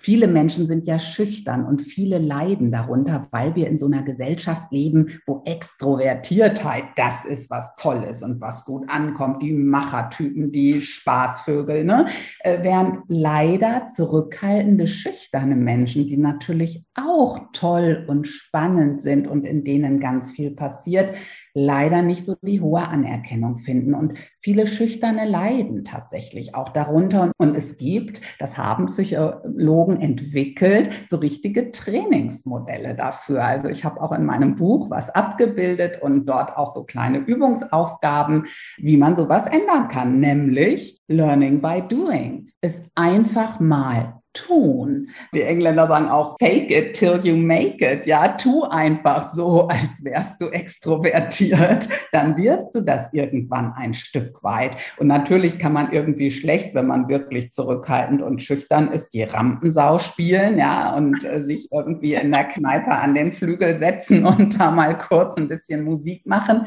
Viele 0.00 0.28
Menschen 0.28 0.66
sind 0.66 0.84
ja 0.84 0.98
schüchtern 0.98 1.64
und 1.64 1.82
viele 1.82 2.18
leiden 2.18 2.70
darunter, 2.70 3.28
weil 3.30 3.54
wir 3.54 3.68
in 3.68 3.78
so 3.78 3.86
einer 3.86 4.02
Gesellschaft 4.02 4.70
leben, 4.70 5.20
wo 5.26 5.42
Extrovertiertheit 5.44 6.84
das 6.96 7.24
ist, 7.24 7.50
was 7.50 7.74
toll 7.76 8.04
ist 8.08 8.22
und 8.22 8.40
was 8.40 8.64
gut 8.64 8.88
ankommt, 8.88 9.42
die 9.42 9.52
Machertypen, 9.52 10.50
die 10.52 10.80
Spaßvögel, 10.80 11.84
ne? 11.84 12.06
Äh, 12.40 12.58
während 12.62 13.00
leider 13.08 13.86
zurückhaltende, 13.88 14.86
schüchterne 14.86 15.56
Menschen, 15.56 16.06
die 16.06 16.16
natürlich 16.16 16.84
auch 16.94 17.40
toll 17.52 18.04
und 18.08 18.26
spannend 18.26 19.00
sind 19.00 19.26
und 19.28 19.44
in 19.44 19.64
denen 19.64 20.00
ganz 20.00 20.30
viel 20.32 20.50
passiert, 20.50 21.16
leider 21.54 22.02
nicht 22.02 22.24
so 22.24 22.36
die 22.42 22.60
hohe 22.60 22.86
Anerkennung 22.86 23.58
finden. 23.58 23.94
Und 23.94 24.14
viele 24.40 24.66
Schüchterne 24.66 25.26
leiden 25.26 25.84
tatsächlich 25.84 26.54
auch 26.54 26.70
darunter. 26.70 27.32
Und 27.38 27.56
es 27.56 27.76
gibt, 27.76 28.20
das 28.38 28.58
haben 28.58 28.86
Psychologen 28.86 29.75
entwickelt, 30.00 30.90
so 31.08 31.18
richtige 31.18 31.70
Trainingsmodelle 31.70 32.94
dafür. 32.94 33.44
Also 33.44 33.68
ich 33.68 33.84
habe 33.84 34.00
auch 34.00 34.12
in 34.12 34.24
meinem 34.24 34.56
Buch 34.56 34.90
was 34.90 35.10
abgebildet 35.10 36.02
und 36.02 36.26
dort 36.26 36.56
auch 36.56 36.72
so 36.72 36.84
kleine 36.84 37.18
Übungsaufgaben, 37.18 38.46
wie 38.78 38.96
man 38.96 39.16
sowas 39.16 39.46
ändern 39.46 39.88
kann, 39.88 40.20
nämlich 40.20 41.00
Learning 41.08 41.60
by 41.60 41.82
Doing. 41.88 42.48
Es 42.60 42.82
einfach 42.94 43.60
mal 43.60 44.15
tun. 44.36 45.08
Die 45.34 45.42
Engländer 45.42 45.86
sagen 45.86 46.08
auch, 46.08 46.36
fake 46.38 46.70
it 46.70 46.94
till 46.94 47.20
you 47.22 47.36
make 47.36 47.84
it. 47.84 48.06
Ja, 48.06 48.28
tu 48.28 48.64
einfach 48.64 49.32
so, 49.32 49.68
als 49.68 50.04
wärst 50.04 50.40
du 50.40 50.48
extrovertiert. 50.48 51.88
Dann 52.12 52.36
wirst 52.36 52.74
du 52.74 52.80
das 52.80 53.12
irgendwann 53.12 53.72
ein 53.72 53.94
Stück 53.94 54.42
weit. 54.42 54.76
Und 54.98 55.06
natürlich 55.06 55.58
kann 55.58 55.72
man 55.72 55.92
irgendwie 55.92 56.30
schlecht, 56.30 56.74
wenn 56.74 56.86
man 56.86 57.08
wirklich 57.08 57.50
zurückhaltend 57.50 58.22
und 58.22 58.42
schüchtern 58.42 58.90
ist, 58.92 59.10
die 59.10 59.22
Rampensau 59.22 59.98
spielen, 59.98 60.58
ja, 60.58 60.94
und 60.94 61.24
äh, 61.24 61.40
sich 61.40 61.68
irgendwie 61.72 62.14
in 62.14 62.32
der 62.32 62.44
Kneipe 62.44 62.90
an 62.90 63.14
den 63.14 63.32
Flügel 63.32 63.78
setzen 63.78 64.24
und 64.26 64.60
da 64.60 64.70
mal 64.70 64.96
kurz 64.98 65.36
ein 65.36 65.48
bisschen 65.48 65.84
Musik 65.84 66.26
machen. 66.26 66.66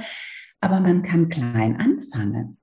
Aber 0.61 0.79
man 0.79 1.03
kann 1.03 1.29
klein 1.29 1.77
anfangen. 1.79 2.57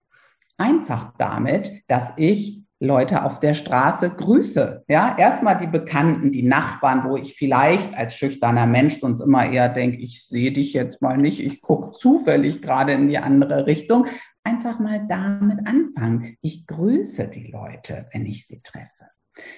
Einfach 0.59 1.13
damit, 1.19 1.71
dass 1.87 2.13
ich 2.17 2.66
Leute 2.79 3.25
auf 3.25 3.41
der 3.41 3.55
Straße 3.55 4.11
grüße. 4.11 4.85
Ja, 4.89 5.17
erstmal 5.19 5.57
die 5.57 5.67
Bekannten, 5.67 6.31
die 6.31 6.43
Nachbarn, 6.43 7.09
wo 7.09 7.17
ich 7.17 7.35
vielleicht 7.35 7.97
als 7.97 8.15
schüchterner 8.15 8.67
Mensch 8.67 9.01
sonst 9.01 9.23
immer 9.23 9.47
eher 9.51 9.71
denke, 9.71 9.99
ich 9.99 10.27
sehe 10.27 10.53
dich 10.53 10.75
jetzt 10.75 11.01
mal 11.01 11.17
nicht, 11.17 11.41
ich 11.41 11.63
gucke 11.63 11.99
zufällig 11.99 12.61
gerade 12.61 12.93
in 12.93 13.09
die 13.09 13.19
andere 13.19 13.67
Richtung. 13.67 14.07
Einfach 14.45 14.79
mal 14.79 15.05
damit 15.09 15.67
anfangen. 15.67 16.37
Ich 16.41 16.67
grüße 16.67 17.29
die 17.29 17.51
Leute, 17.51 18.05
wenn 18.13 18.27
ich 18.27 18.47
sie 18.47 18.61
treffe. 18.63 19.07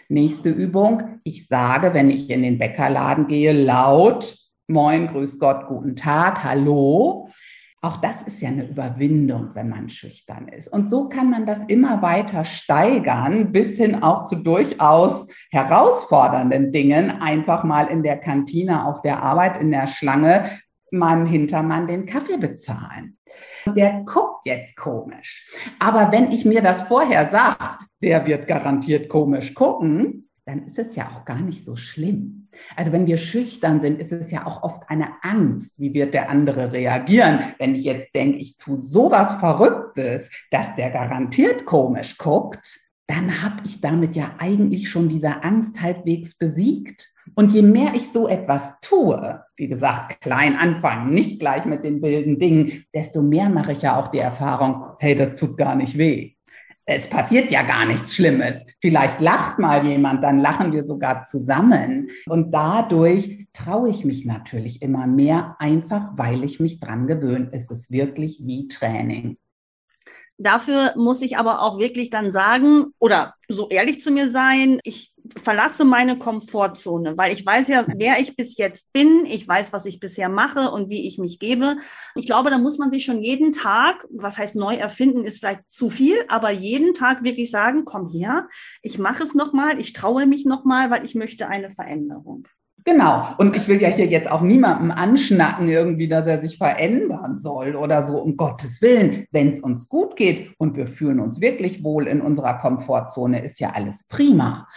Nächste 0.08 0.50
Übung. 0.50 1.20
Ich 1.25 1.46
sage, 1.46 1.94
wenn 1.94 2.10
ich 2.10 2.30
in 2.30 2.42
den 2.42 2.58
Bäckerladen 2.58 3.26
gehe, 3.26 3.52
laut, 3.52 4.37
Moin, 4.70 5.06
Grüß 5.06 5.38
Gott, 5.38 5.66
guten 5.66 5.96
Tag, 5.96 6.44
Hallo. 6.44 7.27
Auch 7.80 7.99
das 7.99 8.25
ist 8.25 8.42
ja 8.42 8.49
eine 8.49 8.68
Überwindung, 8.68 9.54
wenn 9.54 9.68
man 9.68 9.88
schüchtern 9.88 10.49
ist. 10.49 10.66
Und 10.66 10.90
so 10.90 11.08
kann 11.08 11.30
man 11.30 11.47
das 11.47 11.64
immer 11.66 12.02
weiter 12.02 12.44
steigern, 12.44 13.52
bis 13.52 13.76
hin 13.76 14.02
auch 14.02 14.25
zu 14.25 14.37
durchaus 14.37 15.28
herausfordernden 15.50 16.73
Dingen, 16.73 17.23
einfach 17.23 17.62
mal 17.62 17.87
in 17.87 18.02
der 18.02 18.18
Kantine, 18.18 18.85
auf 18.85 19.00
der 19.02 19.23
Arbeit, 19.23 19.58
in 19.58 19.70
der 19.70 19.87
Schlange 19.87 20.50
meinem 20.90 21.26
Hintermann 21.26 21.87
den 21.87 22.06
Kaffee 22.06 22.38
bezahlen. 22.38 23.16
Der 23.66 24.02
guckt 24.04 24.44
jetzt 24.44 24.76
komisch. 24.76 25.47
Aber 25.78 26.11
wenn 26.11 26.32
ich 26.32 26.44
mir 26.44 26.62
das 26.62 26.82
vorher 26.82 27.28
sage, 27.28 27.78
der 28.02 28.26
wird 28.26 28.49
garantiert 28.49 29.08
komisch 29.08 29.54
gucken, 29.54 30.28
dann 30.47 30.64
ist 30.64 30.78
es 30.78 30.97
ja 30.97 31.11
auch 31.14 31.25
gar 31.25 31.40
nicht 31.40 31.64
so 31.64 31.76
schlimm. 31.76 32.38
Also 32.76 32.92
wenn 32.92 33.06
wir 33.06 33.16
schüchtern 33.16 33.80
sind, 33.80 34.00
ist 34.00 34.12
es 34.12 34.30
ja 34.30 34.46
auch 34.46 34.62
oft 34.62 34.82
eine 34.88 35.08
Angst, 35.22 35.80
wie 35.80 35.94
wird 35.94 36.14
der 36.14 36.30
andere 36.30 36.72
reagieren. 36.72 37.40
Wenn 37.58 37.74
ich 37.74 37.84
jetzt 37.84 38.14
denke, 38.14 38.38
ich 38.38 38.56
tue 38.56 38.80
sowas 38.80 39.34
Verrücktes, 39.36 40.30
dass 40.50 40.74
der 40.76 40.90
garantiert 40.90 41.64
komisch 41.64 42.18
guckt, 42.18 42.80
dann 43.06 43.42
habe 43.42 43.62
ich 43.64 43.80
damit 43.80 44.16
ja 44.16 44.34
eigentlich 44.38 44.90
schon 44.90 45.08
diese 45.08 45.42
Angst 45.42 45.80
halbwegs 45.80 46.36
besiegt. 46.36 47.12
Und 47.34 47.52
je 47.52 47.62
mehr 47.62 47.92
ich 47.94 48.10
so 48.10 48.28
etwas 48.28 48.74
tue, 48.80 49.42
wie 49.56 49.68
gesagt, 49.68 50.20
klein 50.20 50.56
anfangen, 50.56 51.14
nicht 51.14 51.40
gleich 51.40 51.64
mit 51.64 51.84
den 51.84 52.02
wilden 52.02 52.38
Dingen, 52.38 52.84
desto 52.94 53.22
mehr 53.22 53.48
mache 53.48 53.72
ich 53.72 53.82
ja 53.82 54.00
auch 54.00 54.08
die 54.08 54.18
Erfahrung, 54.18 54.84
hey, 54.98 55.14
das 55.14 55.34
tut 55.34 55.56
gar 55.56 55.74
nicht 55.74 55.98
weh 55.98 56.38
es 56.88 57.07
passiert 57.07 57.52
ja 57.52 57.62
gar 57.62 57.85
nichts 57.85 58.14
Schlimmes. 58.14 58.64
Vielleicht 58.80 59.21
lacht 59.21 59.59
mal 59.59 59.87
jemand, 59.87 60.25
dann 60.25 60.38
lachen 60.38 60.73
wir 60.73 60.87
sogar 60.87 61.23
zusammen. 61.23 62.09
Und 62.26 62.52
dadurch 62.52 63.47
traue 63.52 63.90
ich 63.90 64.07
mich 64.07 64.25
natürlich 64.25 64.80
immer 64.80 65.07
mehr, 65.07 65.57
einfach 65.59 66.12
weil 66.16 66.45
ich 66.45 66.61
mich 66.61 66.80
dran 66.80 67.07
gewöhnt. 67.07 67.50
Es 67.52 67.71
ist 67.71 67.90
wirklich 67.90 68.40
wie 68.45 68.68
Training. 68.68 69.37
Dafür 70.38 70.95
muss 70.97 71.21
ich 71.21 71.37
aber 71.37 71.61
auch 71.61 71.78
wirklich 71.78 72.09
dann 72.09 72.30
sagen 72.30 72.95
oder 72.99 73.35
so 73.49 73.68
ehrlich 73.68 74.00
zu 74.00 74.11
mir 74.11 74.30
sein, 74.30 74.78
ich 74.83 75.12
verlasse 75.37 75.85
meine 75.85 76.18
Komfortzone, 76.18 77.16
weil 77.16 77.32
ich 77.32 77.44
weiß 77.44 77.68
ja, 77.68 77.85
wer 77.97 78.20
ich 78.20 78.37
bis 78.37 78.56
jetzt 78.56 78.92
bin, 78.92 79.25
ich 79.26 79.47
weiß, 79.47 79.73
was 79.73 79.87
ich 79.87 80.00
bisher 80.00 80.28
mache 80.28 80.70
und 80.70 80.90
wie 80.90 81.08
ich 81.08 81.18
mich 81.18 81.38
gebe. 81.38 81.76
Ich 82.14 82.26
glaube, 82.26 82.50
da 82.50 82.58
muss 82.58 82.78
man 82.78 82.90
sich 82.90 83.04
schon 83.04 83.23
jeden 83.23 83.52
Tag, 83.52 84.06
was 84.11 84.38
heißt 84.38 84.56
neu 84.56 84.75
erfinden, 84.75 85.25
ist 85.25 85.38
vielleicht 85.38 85.70
zu 85.70 85.90
viel, 85.90 86.16
aber 86.28 86.50
jeden 86.50 86.94
Tag 86.94 87.25
wirklich 87.25 87.50
sagen, 87.50 87.85
komm 87.85 88.08
her, 88.08 88.49
ich 88.82 88.99
mache 88.99 89.23
es 89.23 89.35
nochmal, 89.35 89.80
ich 89.80 89.92
traue 89.92 90.26
mich 90.26 90.44
nochmal, 90.44 90.90
weil 90.90 91.04
ich 91.04 91.14
möchte 91.14 91.49
eine 91.49 91.70
Veränderung. 91.70 92.47
Genau. 92.85 93.26
Und 93.37 93.54
ich 93.54 93.68
will 93.68 93.82
ja 93.82 93.88
hier 93.88 94.06
jetzt 94.06 94.30
auch 94.30 94.40
niemandem 94.40 94.90
anschnacken, 94.90 95.68
irgendwie, 95.68 96.08
dass 96.08 96.26
er 96.26 96.40
sich 96.40 96.56
verändern 96.56 97.37
soll 97.37 97.76
oder 97.76 98.06
so, 98.06 98.16
um 98.16 98.37
Gottes 98.38 98.80
Willen. 98.80 99.26
Wenn 99.30 99.50
es 99.50 99.61
uns 99.61 99.90
gut 99.90 100.16
geht 100.16 100.54
und 100.56 100.76
wir 100.76 100.87
fühlen 100.87 101.20
uns 101.20 101.40
wirklich 101.40 101.85
wohl 101.85 102.06
in 102.06 102.23
unserer 102.23 102.56
Komfortzone, 102.56 103.44
ist 103.44 103.61
ja 103.61 103.70
alles 103.70 104.06
prima. 104.08 104.68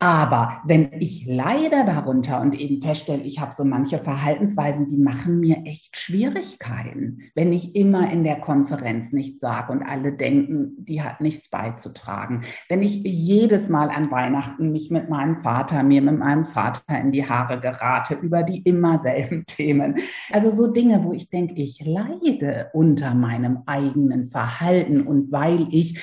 Aber 0.00 0.62
wenn 0.64 0.92
ich 1.00 1.26
leider 1.26 1.84
darunter 1.84 2.40
und 2.40 2.54
eben 2.54 2.80
feststelle, 2.80 3.24
ich 3.24 3.40
habe 3.40 3.52
so 3.52 3.64
manche 3.64 3.98
Verhaltensweisen, 3.98 4.86
die 4.86 4.96
machen 4.96 5.40
mir 5.40 5.62
echt 5.64 5.96
Schwierigkeiten, 5.96 7.22
wenn 7.34 7.52
ich 7.52 7.74
immer 7.74 8.12
in 8.12 8.22
der 8.22 8.38
Konferenz 8.38 9.12
nichts 9.12 9.40
sage 9.40 9.72
und 9.72 9.82
alle 9.82 10.12
denken, 10.12 10.76
die 10.78 11.02
hat 11.02 11.20
nichts 11.20 11.50
beizutragen. 11.50 12.42
Wenn 12.68 12.80
ich 12.80 13.02
jedes 13.02 13.68
Mal 13.68 13.90
an 13.90 14.12
Weihnachten 14.12 14.70
mich 14.70 14.88
mit 14.92 15.10
meinem 15.10 15.36
Vater, 15.36 15.82
mir 15.82 16.00
mit 16.00 16.18
meinem 16.18 16.44
Vater 16.44 17.00
in 17.00 17.10
die 17.10 17.28
Haare 17.28 17.58
gerate 17.58 18.14
über 18.14 18.44
die 18.44 18.62
immer 18.62 19.00
selben 19.00 19.46
Themen. 19.46 19.96
Also 20.30 20.50
so 20.50 20.72
Dinge, 20.72 21.02
wo 21.02 21.12
ich 21.12 21.28
denke, 21.28 21.60
ich 21.60 21.84
leide 21.84 22.70
unter 22.72 23.14
meinem 23.14 23.64
eigenen 23.66 24.26
Verhalten 24.26 25.04
und 25.08 25.32
weil 25.32 25.66
ich 25.72 25.98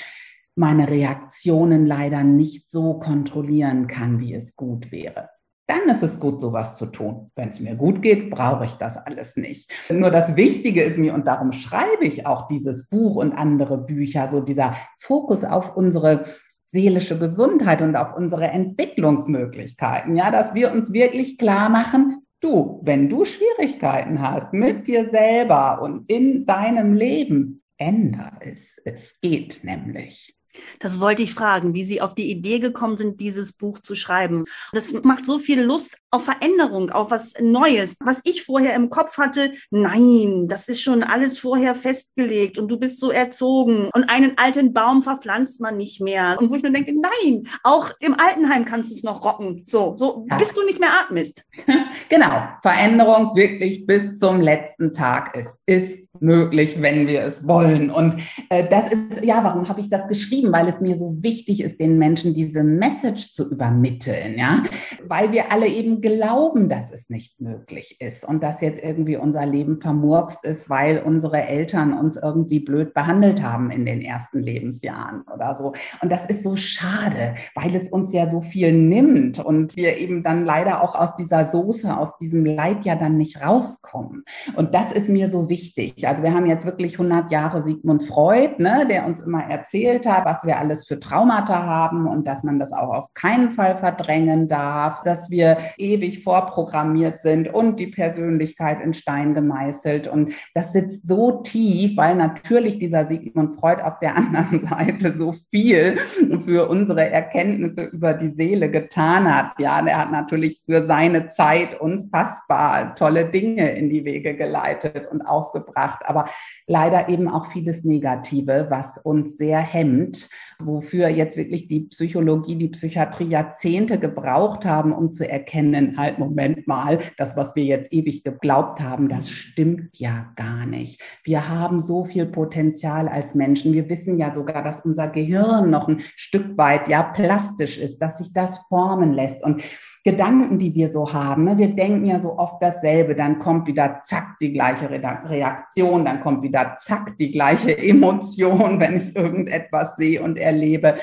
meine 0.55 0.89
Reaktionen 0.89 1.85
leider 1.85 2.23
nicht 2.23 2.69
so 2.69 2.95
kontrollieren 2.99 3.87
kann, 3.87 4.19
wie 4.19 4.33
es 4.33 4.55
gut 4.55 4.91
wäre. 4.91 5.29
Dann 5.67 5.89
ist 5.89 6.03
es 6.03 6.19
gut, 6.19 6.39
sowas 6.39 6.77
zu 6.77 6.85
tun. 6.85 7.31
Wenn 7.35 7.49
es 7.49 7.59
mir 7.59 7.75
gut 7.75 8.01
geht, 8.01 8.29
brauche 8.29 8.65
ich 8.65 8.73
das 8.73 8.97
alles 8.97 9.35
nicht. 9.35 9.71
Nur 9.89 10.11
das 10.11 10.35
Wichtige 10.35 10.83
ist 10.83 10.99
mir, 10.99 11.13
und 11.15 11.25
darum 11.25 11.51
schreibe 11.51 12.05
ich 12.05 12.27
auch 12.27 12.45
dieses 12.47 12.87
Buch 12.87 13.15
und 13.15 13.33
andere 13.33 13.79
Bücher, 13.79 14.29
so 14.29 14.41
dieser 14.41 14.75
Fokus 14.99 15.43
auf 15.43 15.75
unsere 15.75 16.25
seelische 16.61 17.17
Gesundheit 17.17 17.81
und 17.81 17.95
auf 17.95 18.15
unsere 18.15 18.45
Entwicklungsmöglichkeiten. 18.45 20.15
Ja, 20.15 20.29
dass 20.29 20.53
wir 20.53 20.71
uns 20.71 20.93
wirklich 20.93 21.37
klar 21.37 21.69
machen, 21.69 22.21
du, 22.41 22.79
wenn 22.83 23.09
du 23.09 23.25
Schwierigkeiten 23.25 24.21
hast 24.21 24.53
mit 24.53 24.87
dir 24.87 25.09
selber 25.09 25.81
und 25.81 26.09
in 26.09 26.45
deinem 26.45 26.93
Leben, 26.93 27.63
änder 27.77 28.33
es. 28.39 28.79
Es 28.85 29.19
geht 29.19 29.63
nämlich. 29.63 30.35
Das 30.79 30.99
wollte 30.99 31.23
ich 31.23 31.33
fragen, 31.33 31.73
wie 31.73 31.83
Sie 31.83 32.01
auf 32.01 32.15
die 32.15 32.29
Idee 32.29 32.59
gekommen 32.59 32.97
sind, 32.97 33.19
dieses 33.19 33.53
Buch 33.53 33.79
zu 33.79 33.95
schreiben. 33.95 34.45
Das 34.71 34.93
macht 35.03 35.25
so 35.25 35.39
viel 35.39 35.61
Lust 35.61 35.97
auf 36.11 36.25
Veränderung, 36.25 36.91
auf 36.91 37.11
was 37.11 37.33
Neues. 37.41 37.97
Was 37.99 38.21
ich 38.23 38.43
vorher 38.43 38.73
im 38.75 38.89
Kopf 38.89 39.17
hatte, 39.17 39.51
nein, 39.69 40.47
das 40.47 40.67
ist 40.67 40.81
schon 40.81 41.03
alles 41.03 41.37
vorher 41.37 41.75
festgelegt 41.75 42.57
und 42.57 42.69
du 42.69 42.77
bist 42.77 42.99
so 42.99 43.11
erzogen 43.11 43.89
und 43.93 44.09
einen 44.09 44.37
alten 44.37 44.73
Baum 44.73 45.03
verpflanzt 45.03 45.61
man 45.61 45.77
nicht 45.77 46.01
mehr. 46.01 46.37
Und 46.39 46.49
wo 46.49 46.55
ich 46.55 46.63
nur 46.63 46.71
denke, 46.71 46.93
nein, 46.93 47.47
auch 47.63 47.91
im 47.99 48.15
Altenheim 48.19 48.65
kannst 48.65 48.91
du 48.91 48.95
es 48.95 49.03
noch 49.03 49.23
rocken. 49.23 49.63
So, 49.65 49.95
so 49.95 50.25
ja. 50.29 50.37
bis 50.37 50.53
du 50.53 50.63
nicht 50.65 50.79
mehr 50.79 50.91
atmest. 51.01 51.43
Genau, 52.09 52.47
Veränderung 52.61 53.35
wirklich 53.35 53.85
bis 53.85 54.19
zum 54.19 54.39
letzten 54.39 54.93
Tag. 54.93 55.31
Es 55.35 55.59
ist 55.65 56.07
möglich, 56.19 56.81
wenn 56.81 57.07
wir 57.07 57.21
es 57.23 57.47
wollen. 57.47 57.89
Und 57.89 58.15
äh, 58.49 58.67
das 58.67 58.91
ist, 58.91 59.23
ja, 59.23 59.43
warum 59.43 59.67
habe 59.69 59.79
ich 59.79 59.89
das 59.89 60.07
geschrieben? 60.07 60.51
Weil 60.51 60.67
es 60.67 60.81
mir 60.81 60.97
so 60.97 61.23
wichtig 61.23 61.63
ist, 61.63 61.79
den 61.79 61.97
Menschen 61.97 62.33
diese 62.33 62.63
Message 62.63 63.33
zu 63.33 63.49
übermitteln, 63.49 64.37
ja, 64.37 64.63
weil 65.07 65.31
wir 65.31 65.51
alle 65.51 65.67
eben 65.67 66.01
glauben, 66.01 66.69
dass 66.69 66.91
es 66.91 67.09
nicht 67.09 67.39
möglich 67.39 67.97
ist 67.99 68.25
und 68.27 68.43
dass 68.43 68.61
jetzt 68.61 68.81
irgendwie 68.83 69.17
unser 69.17 69.45
Leben 69.45 69.77
vermurkst 69.77 70.43
ist, 70.45 70.69
weil 70.69 70.99
unsere 70.99 71.47
Eltern 71.47 71.93
uns 71.93 72.17
irgendwie 72.17 72.59
blöd 72.59 72.93
behandelt 72.93 73.41
haben 73.41 73.71
in 73.71 73.85
den 73.85 74.01
ersten 74.01 74.39
Lebensjahren 74.39 75.23
oder 75.33 75.55
so. 75.55 75.73
Und 76.01 76.11
das 76.11 76.25
ist 76.25 76.43
so 76.43 76.55
schade, 76.55 77.35
weil 77.55 77.75
es 77.75 77.89
uns 77.89 78.13
ja 78.13 78.29
so 78.29 78.41
viel 78.41 78.73
nimmt 78.73 79.39
und 79.39 79.75
wir 79.75 79.97
eben 79.97 80.23
dann 80.23 80.45
leider 80.45 80.81
auch 80.81 80.95
aus 80.95 81.15
dieser 81.15 81.45
Soße, 81.45 81.95
aus 81.95 82.17
diesem 82.17 82.45
Leid 82.45 82.85
ja 82.85 82.95
dann 82.95 83.17
nicht 83.17 83.41
rauskommen. 83.41 84.23
Und 84.55 84.73
das 84.73 84.91
ist 84.91 85.09
mir 85.09 85.29
so 85.29 85.49
wichtig. 85.49 86.04
Also 86.05 86.23
wir 86.23 86.33
haben 86.33 86.45
jetzt 86.45 86.65
wirklich 86.65 86.93
100 86.93 87.31
Jahre 87.31 87.61
Sigmund 87.61 88.03
Freud, 88.03 88.55
ne, 88.57 88.85
der 88.89 89.05
uns 89.05 89.21
immer 89.21 89.43
erzählt 89.43 90.05
hat, 90.05 90.25
was 90.25 90.45
wir 90.45 90.57
alles 90.57 90.87
für 90.87 90.99
Traumata 90.99 91.65
haben 91.65 92.07
und 92.07 92.27
dass 92.27 92.43
man 92.43 92.59
das 92.59 92.71
auch 92.73 92.93
auf 92.93 93.13
keinen 93.13 93.51
Fall 93.51 93.77
verdrängen 93.77 94.47
darf, 94.47 95.01
dass 95.01 95.29
wir 95.29 95.57
ewig 95.77 96.23
vorprogrammiert 96.23 97.19
sind 97.19 97.53
und 97.53 97.79
die 97.79 97.87
Persönlichkeit 97.87 98.81
in 98.81 98.93
Stein 98.93 99.33
gemeißelt. 99.33 100.07
Und 100.07 100.33
das 100.53 100.73
sitzt 100.73 101.07
so 101.07 101.41
tief, 101.41 101.97
weil 101.97 102.15
natürlich 102.15 102.79
dieser 102.79 103.05
Sigmund 103.05 103.53
Freud 103.53 103.81
auf 103.81 103.99
der 103.99 104.15
anderen 104.17 104.67
Seite 104.67 105.15
so 105.15 105.33
viel 105.51 105.97
für 106.43 106.69
unsere 106.69 107.09
Erkenntnisse 107.09 107.83
über 107.83 108.13
die 108.13 108.29
Seele 108.29 108.69
getan 108.69 109.33
hat. 109.33 109.59
Ja, 109.59 109.81
der 109.81 109.97
hat 109.97 110.11
natürlich 110.11 110.61
für 110.65 110.85
seine 110.85 111.27
Zeit 111.27 111.79
unfassbar 111.79 112.95
tolle 112.95 113.25
Dinge 113.25 113.71
in 113.71 113.89
die 113.89 114.05
Wege 114.05 114.35
geleitet 114.35 115.07
und 115.11 115.21
aufgebracht 115.21 115.94
gemacht, 115.95 116.03
aber 116.05 116.29
leider 116.67 117.09
eben 117.09 117.27
auch 117.27 117.47
vieles 117.47 117.83
Negative, 117.83 118.67
was 118.69 118.97
uns 118.97 119.37
sehr 119.37 119.59
hemmt, 119.59 120.29
wofür 120.59 121.09
jetzt 121.09 121.37
wirklich 121.37 121.67
die 121.67 121.81
Psychologie, 121.81 122.55
die 122.55 122.69
Psychiatrie 122.69 123.25
Jahrzehnte 123.25 123.99
gebraucht 123.99 124.65
haben, 124.65 124.93
um 124.93 125.11
zu 125.11 125.29
erkennen, 125.29 125.97
halt, 125.97 126.19
Moment 126.19 126.67
mal, 126.67 126.99
das, 127.17 127.35
was 127.35 127.55
wir 127.55 127.63
jetzt 127.63 127.91
ewig 127.93 128.23
geglaubt 128.23 128.79
haben, 128.81 129.09
das 129.09 129.29
stimmt 129.29 129.97
ja 129.99 130.31
gar 130.35 130.65
nicht. 130.65 131.01
Wir 131.23 131.49
haben 131.49 131.81
so 131.81 132.03
viel 132.03 132.25
Potenzial 132.25 133.07
als 133.07 133.35
Menschen. 133.35 133.73
Wir 133.73 133.89
wissen 133.89 134.17
ja 134.17 134.31
sogar, 134.31 134.63
dass 134.63 134.81
unser 134.81 135.07
Gehirn 135.07 135.69
noch 135.69 135.87
ein 135.87 136.01
Stück 136.15 136.57
weit 136.57 136.87
ja 136.87 137.03
plastisch 137.03 137.77
ist, 137.77 137.99
dass 137.99 138.17
sich 138.17 138.33
das 138.33 138.59
formen 138.67 139.13
lässt. 139.13 139.43
Und 139.43 139.61
Gedanken, 140.05 140.59
die 140.59 140.75
wir 140.75 140.91
so 140.91 141.13
haben. 141.13 141.45
Ne? 141.45 141.57
Wir 141.57 141.69
denken 141.69 142.05
ja 142.05 142.19
so 142.19 142.37
oft 142.37 142.61
dasselbe, 142.61 143.15
dann 143.15 143.39
kommt 143.39 143.65
wieder 143.65 144.01
zack 144.03 144.37
die 144.39 144.53
gleiche 144.53 144.87
Reaktion, 144.87 146.05
dann 146.05 146.21
kommt 146.21 146.43
wieder 146.43 146.75
zack 146.77 147.17
die 147.17 147.31
gleiche 147.31 147.75
Emotion, 147.77 148.79
wenn 148.79 148.97
ich 148.97 149.15
irgendetwas 149.15 149.95
sehe 149.95 150.21
und 150.21 150.37
erlebe. 150.37 150.97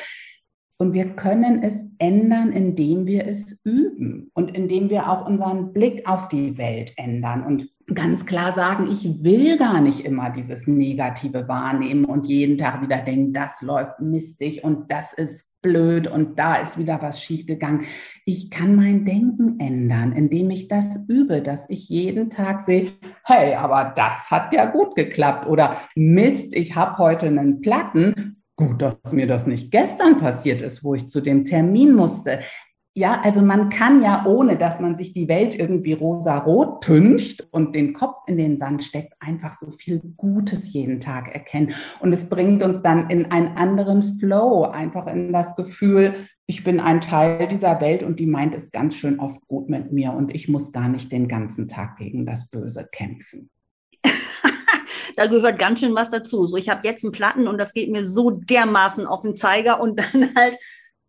Und 0.78 0.92
wir 0.92 1.16
können 1.16 1.64
es 1.64 1.90
ändern, 1.98 2.52
indem 2.52 3.06
wir 3.06 3.26
es 3.26 3.60
üben 3.64 4.30
und 4.34 4.56
indem 4.56 4.88
wir 4.88 5.10
auch 5.10 5.28
unseren 5.28 5.72
Blick 5.72 6.08
auf 6.08 6.28
die 6.28 6.56
Welt 6.56 6.92
ändern 6.96 7.44
und 7.44 7.71
ganz 7.94 8.26
klar 8.26 8.52
sagen, 8.54 8.88
ich 8.90 9.24
will 9.24 9.58
gar 9.58 9.80
nicht 9.80 10.00
immer 10.00 10.30
dieses 10.30 10.66
Negative 10.66 11.48
wahrnehmen 11.48 12.04
und 12.04 12.26
jeden 12.26 12.58
Tag 12.58 12.82
wieder 12.82 12.98
denken, 12.98 13.32
das 13.32 13.62
läuft 13.62 14.00
mistig 14.00 14.64
und 14.64 14.90
das 14.90 15.12
ist 15.12 15.52
blöd 15.62 16.08
und 16.08 16.38
da 16.38 16.56
ist 16.56 16.76
wieder 16.76 17.00
was 17.00 17.22
schiefgegangen. 17.22 17.86
Ich 18.26 18.50
kann 18.50 18.74
mein 18.76 19.04
Denken 19.04 19.58
ändern, 19.60 20.12
indem 20.12 20.50
ich 20.50 20.68
das 20.68 20.98
übe, 21.08 21.40
dass 21.40 21.70
ich 21.70 21.88
jeden 21.88 22.30
Tag 22.30 22.60
sehe, 22.60 22.92
hey, 23.24 23.54
aber 23.54 23.92
das 23.96 24.30
hat 24.30 24.52
ja 24.52 24.66
gut 24.66 24.96
geklappt. 24.96 25.46
Oder 25.46 25.76
Mist, 25.94 26.54
ich 26.54 26.74
habe 26.76 26.98
heute 26.98 27.26
einen 27.26 27.60
Platten. 27.60 28.42
Gut, 28.56 28.82
dass 28.82 28.96
mir 29.12 29.26
das 29.26 29.46
nicht 29.46 29.70
gestern 29.70 30.18
passiert 30.18 30.62
ist, 30.62 30.84
wo 30.84 30.94
ich 30.94 31.08
zu 31.08 31.20
dem 31.20 31.44
Termin 31.44 31.94
musste. 31.94 32.40
Ja, 32.94 33.22
also 33.22 33.40
man 33.40 33.70
kann 33.70 34.02
ja, 34.02 34.26
ohne 34.26 34.58
dass 34.58 34.78
man 34.78 34.96
sich 34.96 35.12
die 35.12 35.26
Welt 35.26 35.54
irgendwie 35.54 35.94
rosa-rot 35.94 36.84
tüncht 36.84 37.48
und 37.50 37.74
den 37.74 37.94
Kopf 37.94 38.18
in 38.26 38.36
den 38.36 38.58
Sand 38.58 38.84
steckt, 38.84 39.14
einfach 39.18 39.56
so 39.56 39.70
viel 39.70 40.02
Gutes 40.18 40.74
jeden 40.74 41.00
Tag 41.00 41.34
erkennen. 41.34 41.72
Und 42.00 42.12
es 42.12 42.28
bringt 42.28 42.62
uns 42.62 42.82
dann 42.82 43.08
in 43.08 43.30
einen 43.30 43.56
anderen 43.56 44.02
Flow, 44.18 44.64
einfach 44.64 45.06
in 45.06 45.32
das 45.32 45.56
Gefühl, 45.56 46.28
ich 46.46 46.64
bin 46.64 46.80
ein 46.80 47.00
Teil 47.00 47.48
dieser 47.48 47.80
Welt 47.80 48.02
und 48.02 48.20
die 48.20 48.26
meint 48.26 48.54
es 48.54 48.72
ganz 48.72 48.94
schön 48.94 49.20
oft 49.20 49.40
gut 49.48 49.70
mit 49.70 49.90
mir 49.90 50.12
und 50.12 50.34
ich 50.34 50.48
muss 50.48 50.70
gar 50.70 50.88
nicht 50.90 51.10
den 51.12 51.28
ganzen 51.28 51.68
Tag 51.68 51.96
gegen 51.96 52.26
das 52.26 52.50
Böse 52.50 52.86
kämpfen. 52.92 53.48
da 55.16 55.26
gehört 55.28 55.58
ganz 55.58 55.80
schön 55.80 55.94
was 55.94 56.10
dazu. 56.10 56.46
So, 56.46 56.58
ich 56.58 56.68
habe 56.68 56.86
jetzt 56.86 57.04
einen 57.04 57.12
Platten 57.12 57.48
und 57.48 57.58
das 57.58 57.72
geht 57.72 57.90
mir 57.90 58.04
so 58.04 58.30
dermaßen 58.30 59.06
auf 59.06 59.22
den 59.22 59.34
Zeiger 59.34 59.80
und 59.80 59.98
dann 59.98 60.34
halt 60.36 60.58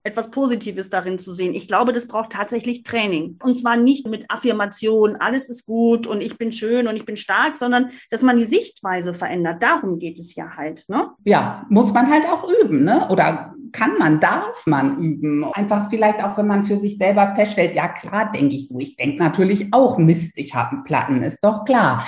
etwas 0.04 0.32
Positives 0.32 0.90
darin 0.90 1.18
zu 1.18 1.34
sehen. 1.34 1.54
Ich 1.54 1.68
glaube, 1.68 1.94
das 1.94 2.08
braucht 2.08 2.32
tatsächlich 2.32 2.84
Training. 2.84 3.38
Und 3.42 3.54
zwar 3.54 3.78
nicht 3.78 4.08
mit 4.08 4.30
Affirmation, 4.30 5.16
alles 5.16 5.50
ist 5.50 5.66
gut 5.66 6.08
und 6.08 6.22
ich 6.22 6.38
bin 6.38 6.52
schön 6.52 6.88
und 6.88 6.96
ich 6.96 7.06
bin 7.06 7.18
stark, 7.18 7.56
sondern 7.56 7.90
dass 8.10 8.22
man 8.22 8.38
die 8.38 8.46
Sichtweise 8.46 9.14
verändert. 9.14 9.64
Darum 9.64 10.00
geht 10.00 10.20
es 10.20 10.36
ja 10.36 10.56
halt. 10.56 10.86
Ne? 10.88 11.08
Ja, 11.24 11.66
muss 11.70 11.94
man 11.94 12.10
halt 12.10 12.26
auch 12.26 12.50
üben, 12.62 12.84
ne? 12.84 13.08
Oder 13.10 13.56
kann 13.72 13.98
man, 13.98 14.20
darf 14.20 14.66
man 14.68 15.00
üben. 15.00 15.46
Einfach 15.54 15.90
vielleicht 15.90 16.24
auch, 16.24 16.38
wenn 16.38 16.48
man 16.48 16.64
für 16.64 16.78
sich 16.78 16.98
selber 16.98 17.34
feststellt, 17.36 17.76
ja 17.76 17.88
klar, 17.88 18.32
denke 18.32 18.56
ich 18.56 18.68
so. 18.68 18.80
Ich 18.80 18.96
denke 18.96 19.18
natürlich 19.18 19.74
auch, 19.74 19.98
Mist, 19.98 20.38
ich 20.38 20.54
habe 20.54 20.72
einen 20.72 20.84
Platten, 20.84 21.24
ist 21.24 21.44
doch 21.44 21.66
klar. 21.66 22.06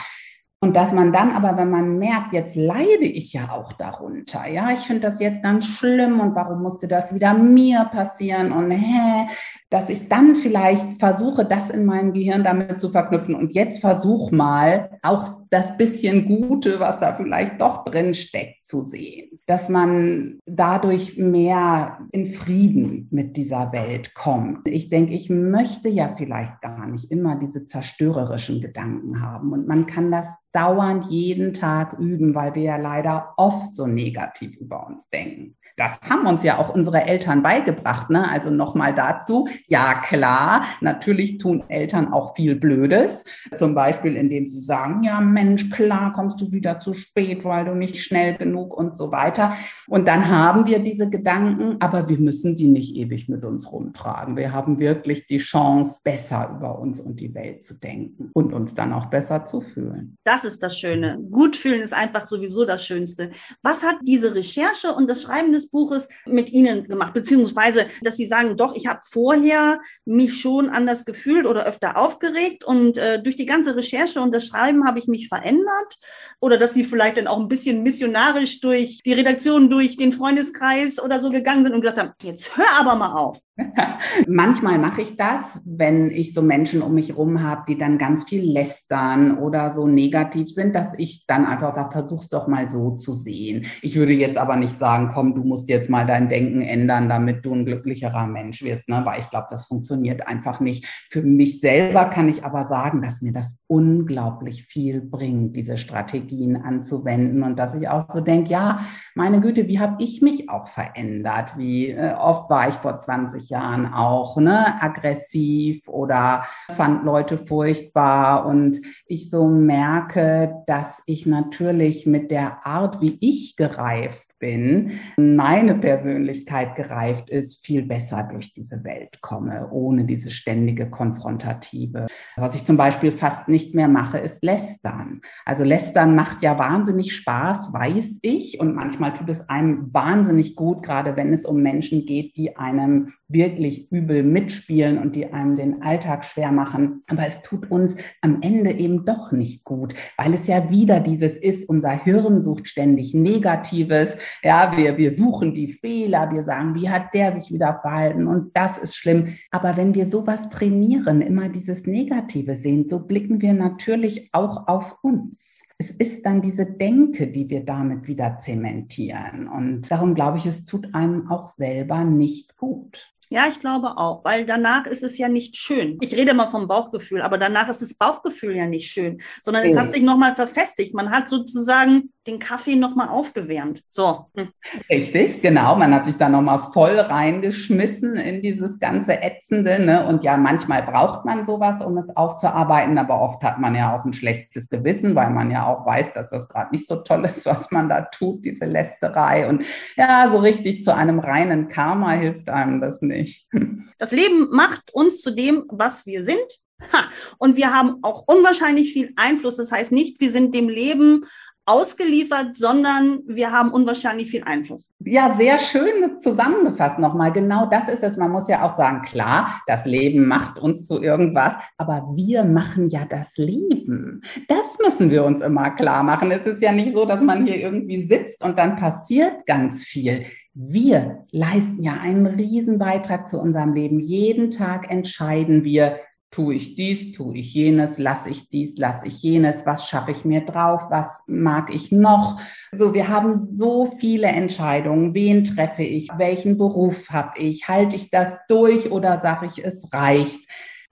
Und 0.61 0.75
dass 0.75 0.93
man 0.93 1.11
dann 1.11 1.31
aber, 1.31 1.57
wenn 1.57 1.69
man 1.69 1.99
merkt, 1.99 2.33
jetzt 2.33 2.55
leide 2.55 3.05
ich 3.05 3.33
ja 3.33 3.51
auch 3.51 3.73
darunter, 3.73 4.47
ja, 4.47 4.71
ich 4.71 4.79
finde 4.79 5.01
das 5.01 5.19
jetzt 5.19 5.43
ganz 5.43 5.67
schlimm 5.67 6.19
und 6.19 6.33
warum 6.33 6.63
musste 6.63 6.87
das 6.87 7.13
wieder 7.13 7.33
mir 7.33 7.85
passieren 7.91 8.51
und 8.51 8.71
hä, 8.71 9.27
dass 9.69 9.89
ich 9.89 10.07
dann 10.07 10.35
vielleicht 10.35 10.99
versuche, 10.99 11.45
das 11.45 11.69
in 11.69 11.85
meinem 11.85 12.13
Gehirn 12.13 12.43
damit 12.43 12.79
zu 12.79 12.89
verknüpfen. 12.89 13.35
Und 13.35 13.53
jetzt 13.53 13.81
versuch 13.81 14.31
mal 14.31 14.97
auch 15.03 15.33
das 15.55 15.77
bisschen 15.77 16.25
Gute, 16.25 16.81
was 16.81 16.99
da 16.99 17.13
vielleicht 17.13 17.61
doch 17.61 17.85
drin 17.85 18.13
steckt, 18.13 18.65
zu 18.65 18.81
sehen. 18.81 19.39
Dass 19.45 19.69
man 19.69 20.39
dadurch 20.45 21.17
mehr 21.17 21.99
in 22.11 22.25
Frieden 22.25 23.07
mit 23.09 23.37
dieser 23.37 23.71
Welt 23.71 24.13
kommt. 24.13 24.67
Ich 24.67 24.89
denke, 24.89 25.13
ich 25.13 25.29
möchte 25.29 25.87
ja 25.87 26.09
vielleicht 26.09 26.59
gar 26.59 26.87
nicht 26.87 27.09
immer 27.09 27.37
diese 27.37 27.63
zerstörerischen 27.63 28.59
Gedanken 28.59 29.21
haben. 29.21 29.53
Und 29.53 29.65
man 29.65 29.85
kann 29.85 30.11
das 30.11 30.27
dauernd 30.51 31.05
jeden 31.05 31.53
Tag 31.53 31.97
üben, 31.99 32.35
weil 32.35 32.53
wir 32.55 32.63
ja 32.63 32.77
leider 32.77 33.33
oft 33.37 33.73
so 33.73 33.87
negativ 33.87 34.57
über 34.57 34.85
uns 34.85 35.07
denken. 35.07 35.55
Das 35.77 35.99
haben 36.09 36.25
uns 36.25 36.43
ja 36.43 36.57
auch 36.57 36.73
unsere 36.73 37.03
Eltern 37.03 37.43
beigebracht. 37.43 38.09
Ne? 38.09 38.29
Also 38.29 38.49
nochmal 38.49 38.95
dazu, 38.95 39.47
ja 39.67 40.01
klar, 40.01 40.63
natürlich 40.81 41.37
tun 41.37 41.63
Eltern 41.67 42.13
auch 42.13 42.35
viel 42.35 42.55
Blödes. 42.55 43.25
Zum 43.53 43.75
Beispiel, 43.75 44.15
indem 44.15 44.47
sie 44.47 44.61
sagen, 44.61 45.03
ja 45.03 45.19
Mensch, 45.19 45.69
klar 45.69 46.13
kommst 46.13 46.39
du 46.39 46.51
wieder 46.51 46.79
zu 46.79 46.93
spät, 46.93 47.43
weil 47.43 47.65
du 47.65 47.75
nicht 47.75 48.01
schnell 48.01 48.37
genug 48.37 48.73
und 48.75 48.95
so 48.95 49.11
weiter. 49.11 49.53
Und 49.87 50.07
dann 50.07 50.29
haben 50.29 50.65
wir 50.65 50.79
diese 50.79 51.09
Gedanken, 51.09 51.77
aber 51.79 52.07
wir 52.07 52.19
müssen 52.19 52.55
die 52.55 52.67
nicht 52.67 52.95
ewig 52.95 53.27
mit 53.27 53.43
uns 53.43 53.71
rumtragen. 53.71 54.37
Wir 54.37 54.53
haben 54.53 54.79
wirklich 54.79 55.25
die 55.25 55.37
Chance, 55.37 56.01
besser 56.03 56.55
über 56.55 56.79
uns 56.79 56.99
und 56.99 57.19
die 57.19 57.33
Welt 57.33 57.65
zu 57.65 57.79
denken 57.79 58.29
und 58.33 58.53
uns 58.53 58.75
dann 58.75 58.93
auch 58.93 59.05
besser 59.05 59.43
zu 59.43 59.61
fühlen. 59.61 60.17
Das 60.23 60.43
ist 60.43 60.63
das 60.63 60.77
Schöne. 60.77 61.19
Gut 61.31 61.55
fühlen 61.55 61.81
ist 61.81 61.93
einfach 61.93 62.27
sowieso 62.27 62.65
das 62.65 62.85
Schönste. 62.85 63.31
Was 63.61 63.83
hat 63.83 63.97
diese 64.03 64.33
Recherche 64.33 64.93
und 64.93 65.09
das 65.09 65.21
Schreiben 65.21 65.51
des 65.51 65.64
Buches 65.69 66.09
mit 66.25 66.51
Ihnen 66.51 66.87
gemacht? 66.87 67.13
Beziehungsweise, 67.13 67.85
dass 68.01 68.17
Sie 68.17 68.25
sagen, 68.25 68.57
doch, 68.57 68.75
ich 68.75 68.87
habe 68.87 68.99
vorher 69.03 69.79
mich 70.05 70.39
schon 70.39 70.69
anders 70.69 71.05
gefühlt 71.05 71.45
oder 71.45 71.65
öfter 71.65 71.97
aufgeregt 71.97 72.63
und 72.63 72.97
äh, 72.97 73.21
durch 73.21 73.35
die 73.35 73.45
ganze 73.45 73.75
Recherche 73.75 74.21
und 74.21 74.33
das 74.33 74.47
Schreiben 74.47 74.87
habe 74.87 74.99
ich 74.99 75.07
mich 75.07 75.27
verändert 75.27 75.99
oder 76.39 76.57
dass 76.57 76.73
Sie 76.73 76.83
vielleicht 76.83 77.17
dann 77.17 77.27
auch 77.27 77.39
ein 77.39 77.47
bisschen 77.47 77.83
missionarisch 77.83 78.61
durch 78.61 79.01
die 79.05 79.13
Redaktion, 79.13 79.69
durch 79.69 79.97
den 79.97 80.13
Freundeskreis 80.13 81.01
oder 81.01 81.19
so 81.19 81.29
gegangen 81.29 81.65
sind 81.65 81.73
und 81.73 81.81
gesagt 81.81 81.99
haben, 81.99 82.13
jetzt 82.21 82.55
hör 82.57 82.65
aber 82.79 82.95
mal 82.95 83.13
auf. 83.13 83.39
Manchmal 84.27 84.77
mache 84.79 85.01
ich 85.01 85.15
das, 85.15 85.61
wenn 85.65 86.11
ich 86.11 86.33
so 86.33 86.41
Menschen 86.41 86.81
um 86.81 86.93
mich 86.93 87.09
herum 87.09 87.41
habe, 87.41 87.63
die 87.67 87.77
dann 87.77 87.97
ganz 87.97 88.25
viel 88.25 88.43
lästern 88.43 89.37
oder 89.37 89.71
so 89.71 89.87
negativ 89.87 90.49
sind, 90.49 90.75
dass 90.75 90.97
ich 90.97 91.25
dann 91.25 91.45
einfach 91.45 91.71
sage, 91.71 91.91
versuch's 91.91 92.27
doch 92.27 92.47
mal 92.47 92.67
so 92.67 92.91
zu 92.91 93.13
sehen. 93.13 93.65
Ich 93.81 93.95
würde 93.95 94.11
jetzt 94.13 94.37
aber 94.37 94.57
nicht 94.57 94.73
sagen, 94.73 95.11
komm, 95.13 95.35
du 95.35 95.43
musst 95.43 95.69
jetzt 95.69 95.89
mal 95.89 96.05
dein 96.05 96.27
Denken 96.27 96.61
ändern, 96.61 97.07
damit 97.07 97.45
du 97.45 97.53
ein 97.53 97.65
glücklicherer 97.65 98.27
Mensch 98.27 98.61
wirst, 98.61 98.89
ne? 98.89 99.01
weil 99.05 99.19
ich 99.19 99.29
glaube, 99.29 99.47
das 99.49 99.67
funktioniert 99.67 100.27
einfach 100.27 100.59
nicht. 100.59 100.85
Für 101.09 101.21
mich 101.21 101.61
selber 101.61 102.05
kann 102.05 102.27
ich 102.27 102.43
aber 102.43 102.65
sagen, 102.65 103.01
dass 103.01 103.21
mir 103.21 103.31
das 103.31 103.57
unglaublich 103.67 104.63
viel 104.63 104.99
bringt, 105.01 105.55
diese 105.55 105.77
Strategien 105.77 106.57
anzuwenden 106.57 107.43
und 107.43 107.57
dass 107.57 107.75
ich 107.75 107.87
auch 107.87 108.09
so 108.09 108.19
denke, 108.19 108.49
ja, 108.49 108.79
meine 109.15 109.39
Güte, 109.39 109.67
wie 109.67 109.79
habe 109.79 110.03
ich 110.03 110.21
mich 110.21 110.49
auch 110.49 110.67
verändert? 110.67 111.57
Wie 111.57 111.91
äh, 111.91 112.13
oft 112.15 112.49
war 112.49 112.67
ich 112.67 112.75
vor 112.75 112.99
20 112.99 113.44
Jahren 113.49 113.85
auch 113.85 114.37
ne, 114.37 114.81
aggressiv 114.81 115.87
oder 115.87 116.43
fand 116.75 117.03
Leute 117.03 117.37
furchtbar. 117.37 118.45
Und 118.45 118.81
ich 119.07 119.29
so 119.29 119.47
merke, 119.47 120.63
dass 120.67 121.03
ich 121.05 121.25
natürlich 121.25 122.05
mit 122.05 122.31
der 122.31 122.65
Art, 122.65 123.01
wie 123.01 123.17
ich 123.21 123.55
gereift 123.55 124.37
bin, 124.39 124.91
meine 125.17 125.75
Persönlichkeit 125.75 126.75
gereift 126.75 127.29
ist, 127.29 127.65
viel 127.65 127.83
besser 127.83 128.27
durch 128.31 128.53
diese 128.53 128.83
Welt 128.83 129.21
komme, 129.21 129.69
ohne 129.71 130.05
diese 130.05 130.29
ständige 130.29 130.89
Konfrontative. 130.89 132.07
Was 132.35 132.55
ich 132.55 132.65
zum 132.65 132.77
Beispiel 132.77 133.11
fast 133.11 133.47
nicht 133.47 133.75
mehr 133.75 133.87
mache, 133.87 134.17
ist 134.17 134.43
Lästern. 134.43 135.21
Also 135.45 135.63
Lästern 135.63 136.15
macht 136.15 136.41
ja 136.41 136.59
wahnsinnig 136.59 137.15
Spaß, 137.15 137.73
weiß 137.73 138.19
ich. 138.21 138.59
Und 138.59 138.75
manchmal 138.75 139.13
tut 139.13 139.29
es 139.29 139.49
einem 139.49 139.93
wahnsinnig 139.93 140.55
gut, 140.55 140.83
gerade 140.83 141.15
wenn 141.15 141.33
es 141.33 141.45
um 141.45 141.61
Menschen 141.61 142.05
geht, 142.05 142.35
die 142.35 142.57
einem 142.57 143.13
wirklich 143.35 143.91
übel 143.91 144.23
mitspielen 144.23 144.97
und 144.97 145.15
die 145.15 145.31
einem 145.31 145.55
den 145.55 145.81
Alltag 145.81 146.25
schwer 146.25 146.51
machen. 146.51 147.03
Aber 147.07 147.27
es 147.27 147.41
tut 147.41 147.69
uns 147.69 147.95
am 148.21 148.41
Ende 148.41 148.71
eben 148.71 149.05
doch 149.05 149.31
nicht 149.31 149.63
gut, 149.65 149.93
weil 150.17 150.33
es 150.33 150.47
ja 150.47 150.69
wieder 150.69 151.01
dieses 151.01 151.37
ist, 151.37 151.67
unser 151.69 151.91
Hirn 151.91 152.41
sucht 152.41 152.67
ständig 152.67 153.13
Negatives. 153.13 154.17
Ja, 154.41 154.71
wir, 154.75 154.97
wir 154.97 155.11
suchen 155.11 155.53
die 155.53 155.67
Fehler, 155.67 156.31
wir 156.31 156.41
sagen, 156.41 156.73
wie 156.75 156.89
hat 156.89 157.13
der 157.13 157.33
sich 157.33 157.51
wieder 157.51 157.79
verhalten 157.81 158.25
und 158.27 158.55
das 158.55 158.77
ist 158.77 158.95
schlimm. 158.95 159.35
Aber 159.51 159.77
wenn 159.77 159.93
wir 159.93 160.05
sowas 160.05 160.49
trainieren, 160.49 161.21
immer 161.21 161.49
dieses 161.49 161.85
Negative 161.85 162.55
sehen, 162.55 162.87
so 162.87 162.99
blicken 162.99 163.41
wir 163.41 163.53
natürlich 163.53 164.29
auch 164.31 164.67
auf 164.67 164.97
uns. 165.01 165.61
Es 165.77 165.91
ist 165.91 166.25
dann 166.25 166.41
diese 166.41 166.65
Denke, 166.65 167.27
die 167.27 167.49
wir 167.49 167.65
damit 167.65 168.07
wieder 168.07 168.37
zementieren. 168.37 169.47
Und 169.47 169.91
darum 169.91 170.15
glaube 170.15 170.37
ich, 170.37 170.45
es 170.45 170.63
tut 170.63 170.93
einem 170.93 171.29
auch 171.29 171.47
selber 171.47 172.05
nicht 172.05 172.55
gut. 172.55 173.15
Ja, 173.29 173.45
ich 173.49 173.59
glaube 173.59 173.97
auch, 173.97 174.23
weil 174.23 174.45
danach 174.45 174.85
ist 174.85 175.01
es 175.01 175.17
ja 175.17 175.27
nicht 175.27 175.57
schön. 175.57 175.97
Ich 176.01 176.15
rede 176.15 176.35
mal 176.35 176.47
vom 176.47 176.67
Bauchgefühl, 176.67 177.21
aber 177.21 177.39
danach 177.39 177.69
ist 177.69 177.81
das 177.81 177.95
Bauchgefühl 177.95 178.55
ja 178.55 178.67
nicht 178.67 178.91
schön, 178.91 179.19
sondern 179.41 179.65
es 179.65 179.77
hat 179.77 179.91
sich 179.91 180.03
nochmal 180.03 180.35
verfestigt. 180.35 180.93
Man 180.93 181.09
hat 181.09 181.27
sozusagen 181.27 182.11
den 182.27 182.37
Kaffee 182.37 182.75
nochmal 182.75 183.09
aufgewärmt. 183.09 183.81
So. 183.89 184.27
Hm. 184.35 184.49
Richtig, 184.89 185.41
genau. 185.41 185.75
Man 185.75 185.93
hat 185.93 186.05
sich 186.05 186.17
da 186.17 186.29
nochmal 186.29 186.59
voll 186.59 186.99
reingeschmissen 186.99 188.15
in 188.15 188.41
dieses 188.41 188.79
ganze 188.79 189.21
Ätzende. 189.21 189.79
Ne? 189.79 190.05
Und 190.07 190.23
ja, 190.23 190.37
manchmal 190.37 190.83
braucht 190.83 191.25
man 191.25 191.45
sowas, 191.45 191.83
um 191.83 191.97
es 191.97 192.15
aufzuarbeiten, 192.15 192.97
aber 192.97 193.19
oft 193.21 193.41
hat 193.43 193.59
man 193.59 193.75
ja 193.75 193.95
auch 193.95 194.05
ein 194.05 194.13
schlechtes 194.13 194.69
Gewissen, 194.69 195.15
weil 195.15 195.31
man 195.31 195.49
ja 195.49 195.64
auch 195.65 195.85
weiß, 195.85 196.11
dass 196.13 196.29
das 196.29 196.47
gerade 196.47 196.71
nicht 196.71 196.87
so 196.87 196.97
toll 196.97 197.25
ist, 197.25 197.45
was 197.45 197.71
man 197.71 197.89
da 197.89 198.01
tut, 198.01 198.45
diese 198.45 198.65
Lästerei. 198.65 199.47
Und 199.47 199.65
ja, 199.95 200.29
so 200.31 200.39
richtig 200.39 200.83
zu 200.83 200.95
einem 200.95 201.19
reinen 201.19 201.67
Karma 201.67 202.11
hilft 202.11 202.49
einem 202.49 202.81
das 202.81 203.01
nicht. 203.01 203.47
Das 203.97 204.11
Leben 204.11 204.49
macht 204.51 204.93
uns 204.93 205.21
zu 205.21 205.31
dem, 205.31 205.63
was 205.69 206.05
wir 206.05 206.23
sind. 206.23 206.45
Ha. 206.91 207.09
Und 207.37 207.55
wir 207.55 207.73
haben 207.73 207.99
auch 208.01 208.25
unwahrscheinlich 208.27 208.91
viel 208.91 209.13
Einfluss. 209.15 209.55
Das 209.55 209.71
heißt 209.71 209.93
nicht, 209.93 210.19
wir 210.19 210.31
sind 210.31 210.53
dem 210.53 210.67
Leben 210.67 211.23
ausgeliefert, 211.65 212.55
sondern 212.55 213.21
wir 213.27 213.51
haben 213.51 213.71
unwahrscheinlich 213.71 214.29
viel 214.29 214.43
Einfluss. 214.43 214.91
Ja, 214.99 215.33
sehr 215.33 215.57
schön 215.57 216.19
zusammengefasst 216.19 216.99
nochmal. 216.99 217.31
Genau 217.31 217.65
das 217.65 217.89
ist 217.89 218.03
es. 218.03 218.17
Man 218.17 218.31
muss 218.31 218.47
ja 218.47 218.63
auch 218.63 218.75
sagen, 218.75 219.01
klar, 219.01 219.61
das 219.67 219.85
Leben 219.85 220.27
macht 220.27 220.59
uns 220.59 220.85
zu 220.85 221.01
irgendwas, 221.01 221.53
aber 221.77 222.07
wir 222.15 222.43
machen 222.43 222.87
ja 222.87 223.05
das 223.05 223.37
Leben. 223.37 224.21
Das 224.47 224.77
müssen 224.83 225.09
wir 225.09 225.23
uns 225.23 225.41
immer 225.41 225.71
klar 225.71 226.03
machen. 226.03 226.31
Es 226.31 226.45
ist 226.45 226.61
ja 226.61 226.71
nicht 226.71 226.93
so, 226.93 227.05
dass 227.05 227.21
man 227.21 227.45
hier 227.45 227.57
irgendwie 227.57 228.03
sitzt 228.03 228.43
und 228.43 228.59
dann 228.59 228.75
passiert 228.75 229.45
ganz 229.45 229.83
viel. 229.83 230.25
Wir 230.53 231.25
leisten 231.31 231.81
ja 231.81 231.99
einen 232.01 232.27
riesen 232.27 232.77
Beitrag 232.77 233.27
zu 233.27 233.41
unserem 233.41 233.73
Leben. 233.73 233.99
Jeden 233.99 234.51
Tag 234.51 234.89
entscheiden 234.89 235.63
wir, 235.65 235.99
tue 236.35 236.55
ich 236.55 236.75
dies, 236.75 237.13
tue 237.13 237.37
ich 237.37 237.53
jenes, 237.53 237.97
lasse 237.97 238.29
ich 238.29 238.49
dies, 238.49 238.77
lasse 238.77 239.07
ich 239.07 239.23
jenes, 239.23 239.65
was 239.65 239.87
schaffe 239.87 240.11
ich 240.11 240.25
mir 240.25 240.41
drauf, 240.41 240.83
was 240.89 241.23
mag 241.27 241.73
ich 241.73 241.93
noch. 241.93 242.41
So, 242.73 242.93
wir 242.93 243.07
haben 243.07 243.35
so 243.35 243.85
viele 243.85 244.27
Entscheidungen. 244.27 245.13
Wen 245.13 245.45
treffe 245.45 245.83
ich? 245.83 246.09
Welchen 246.17 246.57
Beruf 246.57 247.09
habe 247.09 247.39
ich? 247.39 247.69
Halte 247.69 247.95
ich 247.95 248.09
das 248.09 248.37
durch 248.49 248.91
oder 248.91 249.17
sage 249.17 249.45
ich, 249.45 249.63
es 249.63 249.87
reicht? 249.93 250.41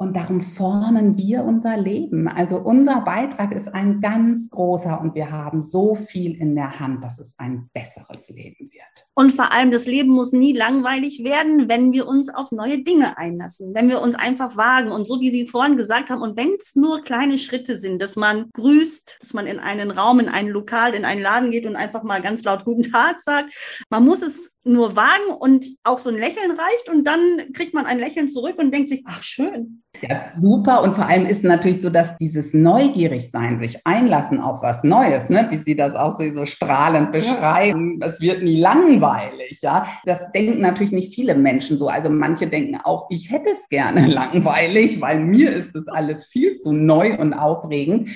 Und 0.04 0.18
darum 0.18 0.42
formen 0.42 1.18
wir 1.18 1.46
unser 1.46 1.78
Leben. 1.78 2.28
Also 2.28 2.58
unser 2.58 3.00
Beitrag 3.02 3.54
ist 3.54 3.74
ein 3.74 4.02
ganz 4.02 4.50
großer 4.50 5.00
und 5.00 5.16
wir 5.16 5.32
haben 5.32 5.62
so 5.62 5.96
viel 5.96 6.36
in 6.36 6.56
der 6.56 6.78
Hand, 6.78 7.02
dass 7.02 7.20
es 7.20 7.40
ein 7.40 7.70
besseres 7.74 8.30
Leben 8.30 8.70
wird. 8.70 9.08
Und 9.16 9.32
vor 9.32 9.54
allem, 9.54 9.72
das 9.72 9.86
Leben 9.86 10.10
muss 10.10 10.34
nie 10.34 10.52
langweilig 10.52 11.24
werden, 11.24 11.70
wenn 11.70 11.94
wir 11.94 12.06
uns 12.06 12.28
auf 12.28 12.52
neue 12.52 12.84
Dinge 12.84 13.18
einlassen, 13.18 13.74
wenn 13.74 13.88
wir 13.88 14.02
uns 14.02 14.16
einfach 14.16 14.58
wagen. 14.58 14.92
Und 14.92 15.08
so 15.08 15.22
wie 15.22 15.30
Sie 15.30 15.48
vorhin 15.48 15.78
gesagt 15.78 16.10
haben, 16.10 16.22
und 16.22 16.36
wenn 16.36 16.54
es 16.60 16.76
nur 16.76 17.02
kleine 17.02 17.38
Schritte 17.38 17.78
sind, 17.78 18.02
dass 18.02 18.18
man 18.18 18.50
grüßt, 18.54 19.20
dass 19.22 19.34
man 19.34 19.48
in 19.48 19.60
einen 19.60 19.90
Raum, 19.90 20.20
in 20.20 20.28
ein 20.28 20.50
Lokal, 20.50 20.96
in 20.96 21.06
einen 21.06 21.22
Laden 21.22 21.50
geht 21.52 21.66
und 21.66 21.78
einfach 21.78 22.04
mal 22.04 22.22
ganz 22.22 22.44
laut 22.44 22.66
Guten 22.66 22.84
Tag 22.84 23.22
sagt, 23.22 23.86
man 23.90 24.04
muss 24.04 24.22
es 24.22 24.58
nur 24.66 24.98
wagen 24.98 25.32
und 25.40 25.66
auch 25.84 26.00
so 26.00 26.10
ein 26.10 26.18
Lächeln 26.18 26.52
reicht 26.52 26.90
und 26.90 27.06
dann 27.06 27.54
kriegt 27.54 27.74
man 27.74 27.86
ein 27.86 28.00
Lächeln 28.00 28.28
zurück 28.28 28.58
und 28.58 28.74
denkt 28.74 28.90
sich, 28.90 29.04
ach 29.06 29.24
schön. 29.24 29.84
Ja, 30.02 30.32
super. 30.36 30.82
Und 30.82 30.96
vor 30.96 31.08
allem 31.08 31.26
ist 31.26 31.44
natürlich 31.44 31.82
so, 31.82 31.90
dass 31.90 32.18
dieses 32.18 32.54
Neugierigsein, 32.54 33.60
sich 33.60 33.86
einlassen 33.86 34.40
auf 34.40 34.62
was 34.62 34.84
Neues, 34.84 35.30
ne, 35.30 35.48
wie 35.50 35.58
Sie 35.58 35.76
das 35.76 35.96
auch 35.96 36.18
so, 36.18 36.30
so 36.34 36.46
strahlend 36.46 37.12
beschreiben, 37.12 38.00
es 38.02 38.20
wird 38.20 38.44
nie 38.44 38.60
langweilig, 38.60 39.62
ja. 39.62 39.86
Das 40.06 40.32
denken 40.32 40.62
natürlich 40.62 40.92
nicht 40.92 41.14
viele 41.14 41.36
Menschen 41.36 41.78
so. 41.78 41.88
Also 41.88 42.10
manche 42.10 42.48
denken 42.48 42.78
auch, 42.84 43.08
ich 43.10 43.32
hätte 43.32 43.52
es 43.52 43.70
gerne 43.70 44.08
langweilig, 44.08 45.00
weil 45.00 45.20
mir 45.20 45.54
ist 45.54 45.76
es 45.76 45.88
alles 45.88 46.26
viel 46.26 46.58
zu 46.58 46.72
neu 46.74 47.18
und 47.18 47.34
aufregend. 47.34 48.10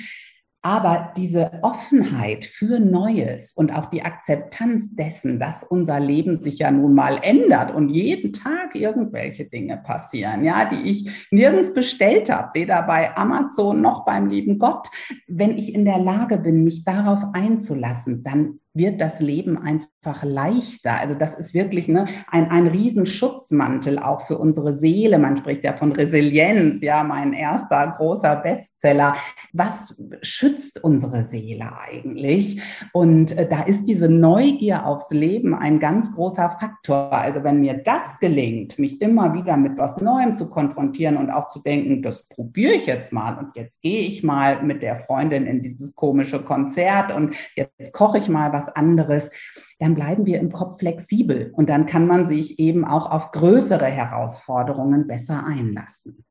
Aber 0.68 1.14
diese 1.16 1.50
Offenheit 1.62 2.44
für 2.44 2.78
Neues 2.78 3.54
und 3.54 3.72
auch 3.72 3.86
die 3.86 4.02
Akzeptanz 4.02 4.94
dessen, 4.94 5.40
dass 5.40 5.64
unser 5.64 5.98
Leben 5.98 6.36
sich 6.36 6.58
ja 6.58 6.70
nun 6.70 6.92
mal 6.92 7.18
ändert 7.22 7.74
und 7.74 7.88
jeden 7.88 8.34
Tag 8.34 8.74
irgendwelche 8.74 9.46
Dinge 9.46 9.78
passieren, 9.78 10.44
ja, 10.44 10.66
die 10.66 10.90
ich 10.90 11.26
nirgends 11.30 11.72
bestellt 11.72 12.28
habe, 12.28 12.50
weder 12.52 12.82
bei 12.82 13.16
Amazon 13.16 13.80
noch 13.80 14.04
beim 14.04 14.28
lieben 14.28 14.58
Gott. 14.58 14.88
Wenn 15.26 15.56
ich 15.56 15.74
in 15.74 15.86
der 15.86 16.00
Lage 16.00 16.36
bin, 16.36 16.64
mich 16.64 16.84
darauf 16.84 17.22
einzulassen, 17.32 18.22
dann 18.22 18.60
wird 18.78 19.00
das 19.00 19.20
Leben 19.20 19.58
einfach 19.58 20.22
leichter. 20.22 20.98
Also 20.98 21.14
das 21.14 21.34
ist 21.34 21.52
wirklich 21.52 21.88
ne, 21.88 22.06
ein, 22.30 22.50
ein 22.50 22.66
Riesenschutzmantel 22.66 23.98
auch 23.98 24.22
für 24.22 24.38
unsere 24.38 24.74
Seele. 24.74 25.18
Man 25.18 25.36
spricht 25.36 25.64
ja 25.64 25.74
von 25.74 25.92
Resilienz, 25.92 26.80
ja, 26.80 27.02
mein 27.04 27.32
erster 27.32 27.94
großer 27.96 28.36
Bestseller. 28.36 29.14
Was 29.52 30.00
schützt 30.22 30.82
unsere 30.82 31.22
Seele 31.22 31.72
eigentlich? 31.78 32.62
Und 32.92 33.36
äh, 33.36 33.48
da 33.48 33.62
ist 33.62 33.84
diese 33.84 34.08
Neugier 34.08 34.86
aufs 34.86 35.10
Leben 35.10 35.54
ein 35.54 35.80
ganz 35.80 36.14
großer 36.14 36.50
Faktor. 36.58 37.12
Also 37.12 37.44
wenn 37.44 37.60
mir 37.60 37.74
das 37.74 38.18
gelingt, 38.20 38.78
mich 38.78 39.02
immer 39.02 39.34
wieder 39.34 39.56
mit 39.56 39.76
was 39.76 40.00
Neuem 40.00 40.36
zu 40.36 40.48
konfrontieren 40.48 41.16
und 41.16 41.30
auch 41.30 41.48
zu 41.48 41.60
denken, 41.60 42.02
das 42.02 42.28
probiere 42.28 42.74
ich 42.74 42.86
jetzt 42.86 43.12
mal 43.12 43.36
und 43.36 43.56
jetzt 43.56 43.82
gehe 43.82 44.02
ich 44.02 44.22
mal 44.22 44.62
mit 44.62 44.82
der 44.82 44.96
Freundin 44.96 45.46
in 45.46 45.62
dieses 45.62 45.94
komische 45.94 46.42
Konzert 46.42 47.14
und 47.14 47.34
jetzt 47.56 47.92
koche 47.92 48.18
ich 48.18 48.28
mal 48.28 48.52
was 48.52 48.67
anderes, 48.68 49.30
dann 49.78 49.94
bleiben 49.94 50.26
wir 50.26 50.38
im 50.38 50.52
Kopf 50.52 50.78
flexibel 50.78 51.50
und 51.54 51.68
dann 51.68 51.86
kann 51.86 52.06
man 52.06 52.26
sich 52.26 52.58
eben 52.58 52.84
auch 52.84 53.10
auf 53.10 53.30
größere 53.32 53.86
Herausforderungen 53.86 55.06
besser 55.06 55.44
einlassen. 55.44 56.24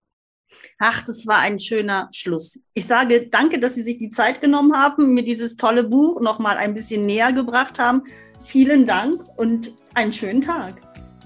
Ach, 0.80 1.04
das 1.04 1.28
war 1.28 1.40
ein 1.40 1.60
schöner 1.60 2.10
Schluss. 2.12 2.60
Ich 2.74 2.86
sage 2.86 3.28
danke, 3.30 3.60
dass 3.60 3.76
Sie 3.76 3.84
sich 3.84 3.98
die 3.98 4.10
Zeit 4.10 4.42
genommen 4.42 4.74
haben, 4.76 5.14
mir 5.14 5.24
dieses 5.24 5.56
tolle 5.56 5.84
Buch 5.84 6.22
noch 6.22 6.40
mal 6.40 6.58
ein 6.58 6.74
bisschen 6.74 7.06
näher 7.06 7.34
gebracht 7.34 7.80
haben. 7.80 8.04
Vielen 8.42 8.86
Dank 8.86 9.22
und 9.38 9.74
einen 9.94 10.14
schönen 10.14 10.42
Tag. 10.42 10.76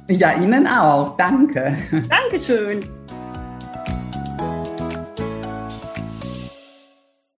Ja, 0.10 0.34
Ihnen 0.42 0.68
auch. 0.68 1.16
Danke. 1.18 1.78
Dankeschön. 2.10 2.82